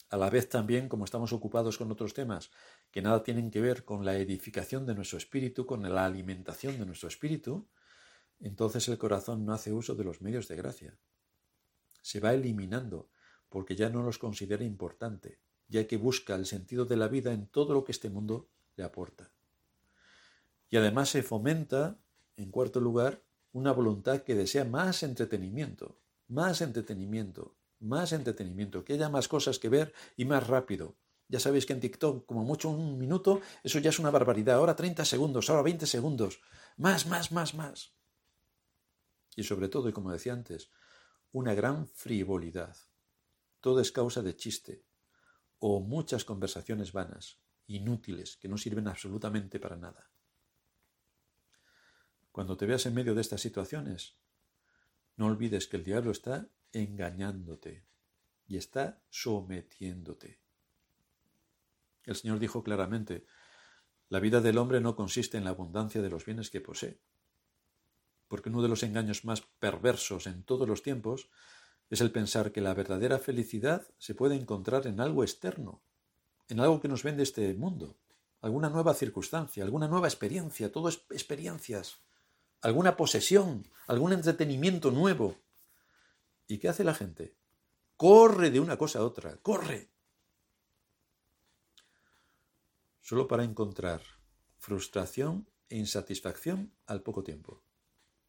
A 0.10 0.18
la 0.18 0.30
vez 0.30 0.48
también, 0.48 0.90
como 0.90 1.06
estamos 1.06 1.34
ocupados 1.34 1.78
con 1.78 1.92
otros 1.92 2.14
temas 2.14 2.52
que 2.92 3.02
nada 3.02 3.24
tienen 3.24 3.50
que 3.50 3.62
ver 3.62 3.84
con 3.84 4.06
la 4.06 4.16
edificación 4.16 4.86
de 4.86 4.94
nuestro 4.94 5.18
espíritu, 5.18 5.66
con 5.66 5.82
la 5.82 6.06
alimentación 6.06 6.78
de 6.78 6.86
nuestro 6.86 7.08
espíritu, 7.08 7.68
entonces 8.40 8.88
el 8.90 8.98
corazón 8.98 9.46
no 9.46 9.54
hace 9.54 9.72
uso 9.72 9.96
de 9.96 10.04
los 10.04 10.22
medios 10.22 10.48
de 10.48 10.56
gracia. 10.56 10.98
Se 12.02 12.20
va 12.20 12.34
eliminando 12.34 13.10
porque 13.50 13.76
ya 13.76 13.90
no 13.90 14.04
los 14.04 14.18
considera 14.18 14.64
importante, 14.64 15.40
ya 15.68 15.88
que 15.88 15.98
busca 15.98 16.36
el 16.36 16.46
sentido 16.46 16.86
de 16.86 16.98
la 16.98 17.08
vida 17.08 17.34
en 17.34 17.48
todo 17.48 17.74
lo 17.74 17.84
que 17.84 17.92
este 17.92 18.10
mundo 18.10 18.50
le 18.76 18.84
aporta. 18.84 19.32
Y 20.70 20.78
además 20.78 21.10
se 21.10 21.24
fomenta 21.24 22.00
en 22.36 22.52
cuarto 22.52 22.80
lugar, 22.80 23.24
una 23.52 23.72
voluntad 23.72 24.24
que 24.24 24.36
desea 24.36 24.66
más 24.66 25.04
entretenimiento, 25.04 26.00
más 26.28 26.62
entretenimiento, 26.62 27.56
más 27.80 28.14
entretenimiento, 28.14 28.84
que 28.84 28.94
haya 28.94 29.10
más 29.10 29.28
cosas 29.28 29.60
que 29.60 29.70
ver 29.70 29.94
y 30.16 30.26
más 30.26 30.48
rápido. 30.48 30.96
Ya 31.28 31.40
sabéis 31.40 31.66
que 31.66 31.74
en 31.74 31.80
TikTok, 31.80 32.26
como 32.26 32.44
mucho 32.44 32.70
un 32.70 32.98
minuto, 32.98 33.42
eso 33.64 33.80
ya 33.80 33.90
es 33.90 34.00
una 34.00 34.12
barbaridad. 34.12 34.58
Ahora 34.58 34.76
30 34.76 35.06
segundos, 35.06 35.50
ahora 35.50 35.64
20 35.64 35.86
segundos. 35.88 36.42
Más, 36.78 37.08
más, 37.08 37.32
más, 37.32 37.54
más. 37.56 37.94
Y 39.36 39.44
sobre 39.44 39.68
todo, 39.68 39.90
y 39.90 39.94
como 39.94 40.12
decía 40.12 40.34
antes, 40.34 40.70
una 41.32 41.54
gran 41.54 41.88
frivolidad. 41.88 42.78
Todo 43.62 43.80
es 43.80 43.92
causa 43.92 44.22
de 44.22 44.36
chiste 44.36 44.86
o 45.60 45.80
muchas 45.80 46.26
conversaciones 46.26 46.92
vanas, 46.92 47.40
inútiles, 47.68 48.36
que 48.38 48.50
no 48.50 48.58
sirven 48.58 48.88
absolutamente 48.88 49.60
para 49.60 49.78
nada. 49.78 50.12
Cuando 52.32 52.58
te 52.58 52.66
veas 52.66 52.86
en 52.86 52.94
medio 52.94 53.16
de 53.16 53.22
estas 53.22 53.42
situaciones, 53.42 54.18
no 55.16 55.28
olvides 55.28 55.68
que 55.68 55.78
el 55.78 55.84
diablo 55.84 56.12
está 56.12 56.48
engañándote 56.72 57.86
y 58.48 58.58
está 58.58 59.02
sometiéndote. 59.10 60.40
El 62.06 62.16
Señor 62.16 62.40
dijo 62.40 62.64
claramente, 62.64 63.26
la 64.10 64.20
vida 64.20 64.42
del 64.42 64.58
hombre 64.58 64.82
no 64.82 64.96
consiste 64.96 65.38
en 65.38 65.44
la 65.44 65.52
abundancia 65.52 66.02
de 66.02 66.10
los 66.10 66.26
bienes 66.26 66.50
que 66.50 66.62
posee, 66.62 67.00
porque 68.28 68.50
uno 68.50 68.62
de 68.62 68.68
los 68.68 68.84
engaños 68.84 69.26
más 69.26 69.42
perversos 69.42 70.28
en 70.28 70.44
todos 70.44 70.68
los 70.68 70.84
tiempos 70.84 71.30
es 71.90 72.02
el 72.02 72.12
pensar 72.12 72.52
que 72.52 72.62
la 72.62 72.74
verdadera 72.74 73.20
felicidad 73.20 73.88
se 73.98 74.16
puede 74.16 74.36
encontrar 74.36 74.88
en 74.88 75.00
algo 75.00 75.24
externo, 75.24 75.82
en 76.50 76.60
algo 76.60 76.82
que 76.82 76.88
nos 76.88 77.04
vende 77.04 77.24
este 77.24 77.54
mundo, 77.54 77.98
alguna 78.42 78.70
nueva 78.70 78.94
circunstancia, 78.94 79.64
alguna 79.64 79.88
nueva 79.88 80.08
experiencia, 80.08 80.72
todo 80.72 80.90
experiencias, 80.90 82.02
alguna 82.64 82.96
posesión, 82.96 83.68
algún 83.88 84.14
entretenimiento 84.14 84.90
nuevo. 84.90 85.36
¿Y 86.48 86.58
qué 86.60 86.70
hace 86.70 86.86
la 86.86 86.96
gente? 86.96 87.36
Corre 87.98 88.52
de 88.52 88.62
una 88.62 88.78
cosa 88.78 89.00
a 89.00 89.04
otra, 89.04 89.38
corre. 89.38 89.92
Solo 93.02 93.28
para 93.28 93.44
encontrar 93.44 94.02
frustración 94.60 95.50
e 95.68 95.78
insatisfacción 95.78 96.74
al 96.86 97.04
poco 97.04 97.22
tiempo. 97.22 97.62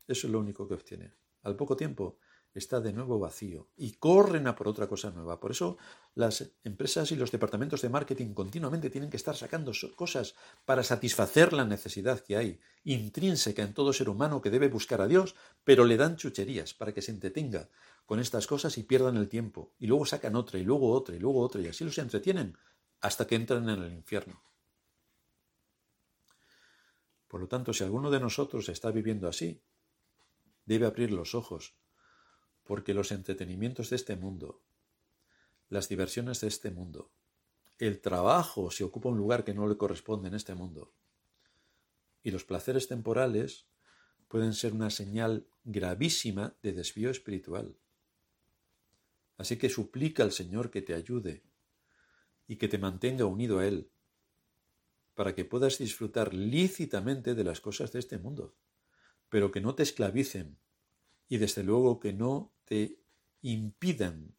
Eso 0.09 0.27
es 0.27 0.33
lo 0.33 0.41
único 0.41 0.67
que 0.67 0.75
obtiene. 0.75 1.15
Al 1.43 1.55
poco 1.55 1.77
tiempo 1.77 2.19
está 2.55 2.81
de 2.81 2.93
nuevo 2.93 3.19
vacío 3.19 3.69
y 3.77 3.93
corren 3.93 4.47
a 4.47 4.55
por 4.55 4.69
otra 4.69 4.87
cosa 4.87 5.11
nueva. 5.11 5.41
Por 5.41 5.51
eso 5.51 5.77
las 6.15 6.53
empresas 6.63 7.11
y 7.11 7.17
los 7.17 7.33
departamentos 7.33 7.83
de 7.83 7.89
marketing 7.89 8.33
continuamente 8.33 8.91
tienen 8.91 9.11
que 9.11 9.17
estar 9.17 9.37
sacando 9.37 9.73
cosas 9.97 10.35
para 10.65 10.85
satisfacer 10.85 11.53
la 11.53 11.65
necesidad 11.65 12.21
que 12.21 12.37
hay 12.37 12.61
intrínseca 12.85 13.63
en 13.63 13.75
todo 13.75 13.93
ser 13.93 14.09
humano 14.09 14.41
que 14.41 14.51
debe 14.51 14.69
buscar 14.69 15.01
a 15.01 15.09
Dios, 15.09 15.35
pero 15.65 15.85
le 15.85 15.97
dan 15.97 16.17
chucherías 16.17 16.75
para 16.75 16.95
que 16.95 17.03
se 17.03 17.11
entretenga 17.11 17.69
con 18.07 18.21
estas 18.21 18.47
cosas 18.47 18.79
y 18.79 18.85
pierdan 18.85 19.17
el 19.17 19.29
tiempo. 19.29 19.73
Y 19.79 19.89
luego 19.89 20.07
sacan 20.07 20.37
otra 20.37 20.59
y 20.59 20.65
luego 20.65 20.93
otra 20.93 21.17
y 21.17 21.19
luego 21.19 21.41
otra 21.41 21.61
y 21.61 21.67
así 21.67 21.85
los 21.85 21.99
entretienen 21.99 22.57
hasta 23.01 23.27
que 23.27 23.35
entran 23.35 23.69
en 23.69 23.83
el 23.83 23.93
infierno. 23.93 24.41
Por 27.27 27.41
lo 27.41 27.49
tanto, 27.49 27.73
si 27.73 27.83
alguno 27.83 28.13
de 28.13 28.21
nosotros 28.21 28.69
está 28.69 28.93
viviendo 28.93 29.27
así, 29.27 29.61
debe 30.67 30.87
abrir 30.87 31.11
los 31.11 31.35
ojos 31.35 31.75
porque 32.65 32.95
los 32.95 33.13
entretenimientos 33.13 33.91
de 33.91 33.97
este 33.97 34.17
mundo, 34.17 34.63
las 35.69 35.89
diversiones 35.89 36.41
de 36.41 36.49
este 36.49 36.71
mundo, 36.71 37.11
el 37.79 38.01
trabajo 38.01 38.71
si 38.71 38.83
ocupa 38.83 39.09
un 39.09 39.19
lugar 39.19 39.45
que 39.45 39.55
no 39.55 39.67
le 39.67 39.77
corresponde 39.77 40.29
en 40.29 40.35
este 40.35 40.55
mundo, 40.55 40.93
y 42.23 42.31
los 42.31 42.45
placeres 42.45 42.89
temporales 42.89 43.67
pueden 44.29 44.55
ser 44.55 44.73
una 44.73 44.91
señal 44.91 45.47
gravísima 45.65 46.55
de 46.63 46.73
desvío 46.73 47.11
espiritual. 47.11 47.77
Así 49.37 49.59
que 49.59 49.69
suplica 49.69 50.23
al 50.23 50.33
Señor 50.33 50.71
que 50.71 50.81
te 50.81 50.95
ayude 50.95 51.43
y 52.47 52.57
que 52.57 52.69
te 52.69 52.79
mantenga 52.79 53.27
unido 53.27 53.59
a 53.59 53.67
Él, 53.67 53.91
para 55.15 55.35
que 55.35 55.45
puedas 55.45 55.79
disfrutar 55.79 56.35
lícitamente 56.35 57.35
de 57.35 57.45
las 57.45 57.61
cosas 57.61 57.93
de 57.93 57.99
este 57.99 58.19
mundo, 58.19 58.55
pero 59.29 59.51
que 59.51 59.61
no 59.61 59.75
te 59.75 59.83
esclavicen 59.83 60.59
y 61.29 61.39
desde 61.39 61.63
luego 61.63 62.01
que 62.01 62.13
no 62.13 62.54
te 62.65 62.99
impidan 63.43 64.35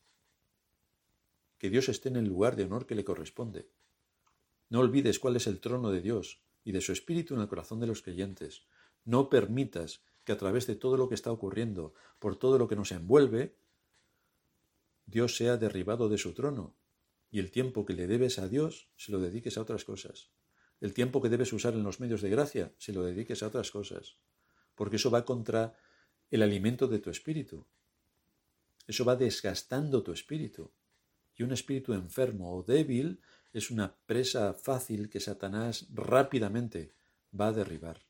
que 1.58 1.70
Dios 1.70 1.90
esté 1.90 2.10
en 2.10 2.18
el 2.18 2.26
lugar 2.26 2.56
de 2.56 2.64
honor 2.64 2.86
que 2.86 2.96
le 2.96 3.06
corresponde. 3.06 3.70
No 4.70 4.80
olvides 4.80 5.20
cuál 5.20 5.36
es 5.36 5.48
el 5.48 5.60
trono 5.60 5.92
de 5.92 6.02
Dios 6.02 6.42
y 6.64 6.72
de 6.72 6.82
su 6.82 6.92
Espíritu 6.92 7.36
en 7.36 7.42
el 7.42 7.48
corazón 7.48 7.80
de 7.80 7.88
los 7.88 8.02
creyentes. 8.02 8.66
No 9.04 9.30
permitas 9.30 10.04
que 10.24 10.32
a 10.32 10.38
través 10.38 10.68
de 10.68 10.76
todo 10.76 10.98
lo 10.98 11.08
que 11.08 11.16
está 11.16 11.32
ocurriendo, 11.32 11.94
por 12.20 12.36
todo 12.36 12.58
lo 12.58 12.68
que 12.68 12.76
nos 12.76 12.92
envuelve, 12.92 13.56
Dios 15.06 15.38
sea 15.38 15.58
derribado 15.58 16.10
de 16.10 16.18
su 16.18 16.34
trono 16.34 16.76
y 17.36 17.40
el 17.40 17.52
tiempo 17.52 17.86
que 17.86 17.94
le 17.94 18.08
debes 18.08 18.40
a 18.40 18.48
Dios 18.48 18.90
se 18.96 19.12
lo 19.12 19.20
dediques 19.20 19.58
a 19.58 19.62
otras 19.62 19.86
cosas. 19.86 20.32
El 20.82 20.94
tiempo 20.94 21.22
que 21.22 21.30
debes 21.30 21.54
usar 21.54 21.74
en 21.74 21.84
los 21.84 22.00
medios 22.00 22.22
de 22.22 22.30
gracia 22.30 22.74
se 22.78 22.94
lo 22.94 23.04
dediques 23.04 23.44
a 23.44 23.48
otras 23.48 23.72
cosas. 23.72 24.18
Porque 24.74 24.98
eso 24.98 25.12
va 25.12 25.26
contra 25.26 25.78
el 26.32 26.42
alimento 26.42 26.88
de 26.88 27.00
tu 27.00 27.10
espíritu. 27.10 27.68
Eso 28.88 29.06
va 29.06 29.16
desgastando 29.16 30.04
tu 30.04 30.12
espíritu. 30.12 30.72
Y 31.36 31.44
un 31.44 31.52
espíritu 31.52 31.94
enfermo 31.94 32.56
o 32.56 32.64
débil 32.64 33.22
es 33.52 33.72
una 33.72 33.96
presa 34.06 34.54
fácil 34.54 35.10
que 35.10 35.20
Satanás 35.20 35.88
rápidamente 35.94 36.94
va 37.40 37.48
a 37.48 37.54
derribar. 37.54 38.06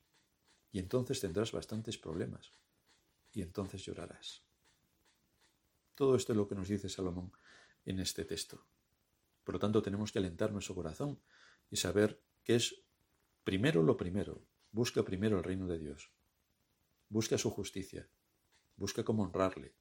Y 0.72 0.78
entonces 0.78 1.20
tendrás 1.20 1.52
bastantes 1.52 1.98
problemas. 1.98 2.52
Y 3.32 3.42
entonces 3.42 3.84
llorarás. 3.84 4.42
Todo 5.94 6.14
esto 6.14 6.32
es 6.32 6.36
lo 6.36 6.46
que 6.46 6.54
nos 6.54 6.68
dice 6.68 6.88
Salomón 6.88 7.32
en 7.84 8.00
este 8.00 8.24
texto. 8.24 8.66
Por 9.44 9.54
lo 9.54 9.58
tanto, 9.58 9.82
tenemos 9.82 10.12
que 10.12 10.18
alentar 10.18 10.52
nuestro 10.52 10.74
corazón 10.74 11.20
y 11.70 11.76
saber 11.76 12.20
que 12.44 12.56
es 12.56 12.82
primero 13.44 13.82
lo 13.82 13.96
primero. 13.96 14.44
Busca 14.72 15.04
primero 15.04 15.38
el 15.38 15.44
reino 15.44 15.66
de 15.66 15.78
Dios. 15.78 16.10
Busca 17.08 17.38
su 17.38 17.50
justicia, 17.50 18.08
busca 18.76 19.04
cómo 19.04 19.22
honrarle, 19.22 19.74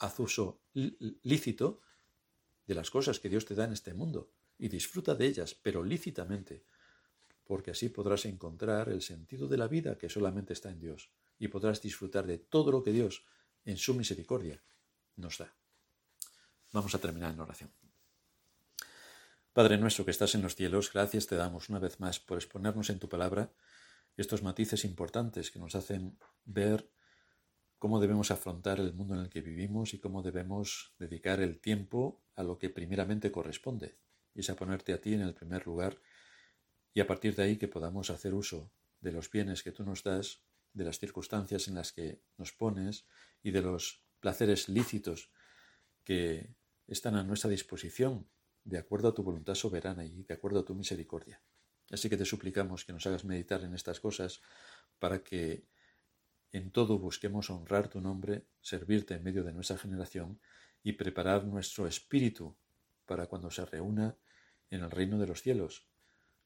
haz 0.00 0.18
uso 0.18 0.60
lícito 0.74 1.80
de 2.66 2.74
las 2.74 2.90
cosas 2.90 3.20
que 3.20 3.28
Dios 3.28 3.44
te 3.44 3.54
da 3.54 3.64
en 3.64 3.72
este 3.72 3.94
mundo 3.94 4.30
y 4.58 4.68
disfruta 4.68 5.14
de 5.14 5.26
ellas, 5.26 5.54
pero 5.54 5.82
lícitamente, 5.84 6.64
porque 7.44 7.70
así 7.70 7.88
podrás 7.88 8.24
encontrar 8.26 8.88
el 8.88 9.02
sentido 9.02 9.48
de 9.48 9.56
la 9.56 9.68
vida 9.68 9.96
que 9.96 10.08
solamente 10.08 10.52
está 10.52 10.70
en 10.70 10.80
Dios 10.80 11.10
y 11.38 11.48
podrás 11.48 11.80
disfrutar 11.80 12.26
de 12.26 12.38
todo 12.38 12.70
lo 12.70 12.82
que 12.82 12.92
Dios 12.92 13.24
en 13.64 13.76
su 13.76 13.94
misericordia 13.94 14.62
nos 15.16 15.38
da. 15.38 15.52
Vamos 16.72 16.94
a 16.94 16.98
terminar 16.98 17.32
en 17.32 17.40
oración. 17.40 17.70
Padre 19.52 19.78
nuestro 19.78 20.04
que 20.04 20.12
estás 20.12 20.34
en 20.34 20.42
los 20.42 20.54
cielos, 20.54 20.92
gracias 20.92 21.26
te 21.26 21.34
damos 21.34 21.68
una 21.68 21.80
vez 21.80 21.98
más 21.98 22.20
por 22.20 22.38
exponernos 22.38 22.88
en 22.90 23.00
tu 23.00 23.08
palabra 23.08 23.52
estos 24.16 24.42
matices 24.42 24.84
importantes 24.84 25.50
que 25.50 25.58
nos 25.58 25.74
hacen 25.74 26.16
ver 26.44 26.88
cómo 27.80 27.98
debemos 27.98 28.30
afrontar 28.30 28.78
el 28.78 28.92
mundo 28.92 29.14
en 29.14 29.22
el 29.22 29.30
que 29.30 29.40
vivimos 29.40 29.94
y 29.94 29.98
cómo 29.98 30.22
debemos 30.22 30.92
dedicar 30.98 31.40
el 31.40 31.58
tiempo 31.58 32.20
a 32.36 32.42
lo 32.42 32.58
que 32.58 32.68
primeramente 32.68 33.32
corresponde, 33.32 33.96
y 34.34 34.40
es 34.40 34.50
a 34.50 34.54
ponerte 34.54 34.92
a 34.92 35.00
ti 35.00 35.14
en 35.14 35.22
el 35.22 35.32
primer 35.32 35.66
lugar 35.66 35.98
y 36.92 37.00
a 37.00 37.06
partir 37.06 37.34
de 37.34 37.42
ahí 37.42 37.56
que 37.56 37.68
podamos 37.68 38.10
hacer 38.10 38.34
uso 38.34 38.70
de 39.00 39.12
los 39.12 39.30
bienes 39.30 39.62
que 39.62 39.72
tú 39.72 39.82
nos 39.82 40.04
das, 40.04 40.42
de 40.74 40.84
las 40.84 40.98
circunstancias 40.98 41.68
en 41.68 41.74
las 41.74 41.92
que 41.92 42.20
nos 42.36 42.52
pones 42.52 43.06
y 43.42 43.50
de 43.50 43.62
los 43.62 44.04
placeres 44.20 44.68
lícitos 44.68 45.30
que 46.04 46.54
están 46.86 47.14
a 47.14 47.24
nuestra 47.24 47.48
disposición 47.48 48.28
de 48.62 48.76
acuerdo 48.76 49.08
a 49.08 49.14
tu 49.14 49.22
voluntad 49.22 49.54
soberana 49.54 50.04
y 50.04 50.24
de 50.24 50.34
acuerdo 50.34 50.60
a 50.60 50.64
tu 50.66 50.74
misericordia. 50.74 51.40
Así 51.90 52.10
que 52.10 52.18
te 52.18 52.26
suplicamos 52.26 52.84
que 52.84 52.92
nos 52.92 53.06
hagas 53.06 53.24
meditar 53.24 53.62
en 53.62 53.74
estas 53.74 54.00
cosas 54.00 54.42
para 54.98 55.24
que 55.24 55.64
en 56.52 56.70
todo 56.70 56.98
busquemos 56.98 57.50
honrar 57.50 57.88
tu 57.88 58.00
nombre, 58.00 58.44
servirte 58.60 59.14
en 59.14 59.22
medio 59.22 59.44
de 59.44 59.52
nuestra 59.52 59.78
generación 59.78 60.40
y 60.82 60.92
preparar 60.92 61.44
nuestro 61.44 61.86
espíritu 61.86 62.54
para 63.06 63.26
cuando 63.26 63.50
se 63.50 63.64
reúna 63.64 64.16
en 64.70 64.82
el 64.82 64.90
reino 64.90 65.18
de 65.18 65.26
los 65.26 65.42
cielos 65.42 65.86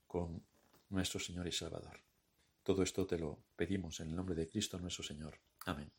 con 0.06 0.42
nuestro 0.90 1.20
Señor 1.20 1.46
y 1.46 1.52
Salvador. 1.52 2.00
Todo 2.62 2.82
esto 2.82 3.06
te 3.06 3.18
lo 3.18 3.38
pedimos 3.56 4.00
en 4.00 4.08
el 4.08 4.16
nombre 4.16 4.34
de 4.34 4.48
Cristo 4.48 4.78
nuestro 4.78 5.04
Señor. 5.04 5.38
Amén. 5.66 5.90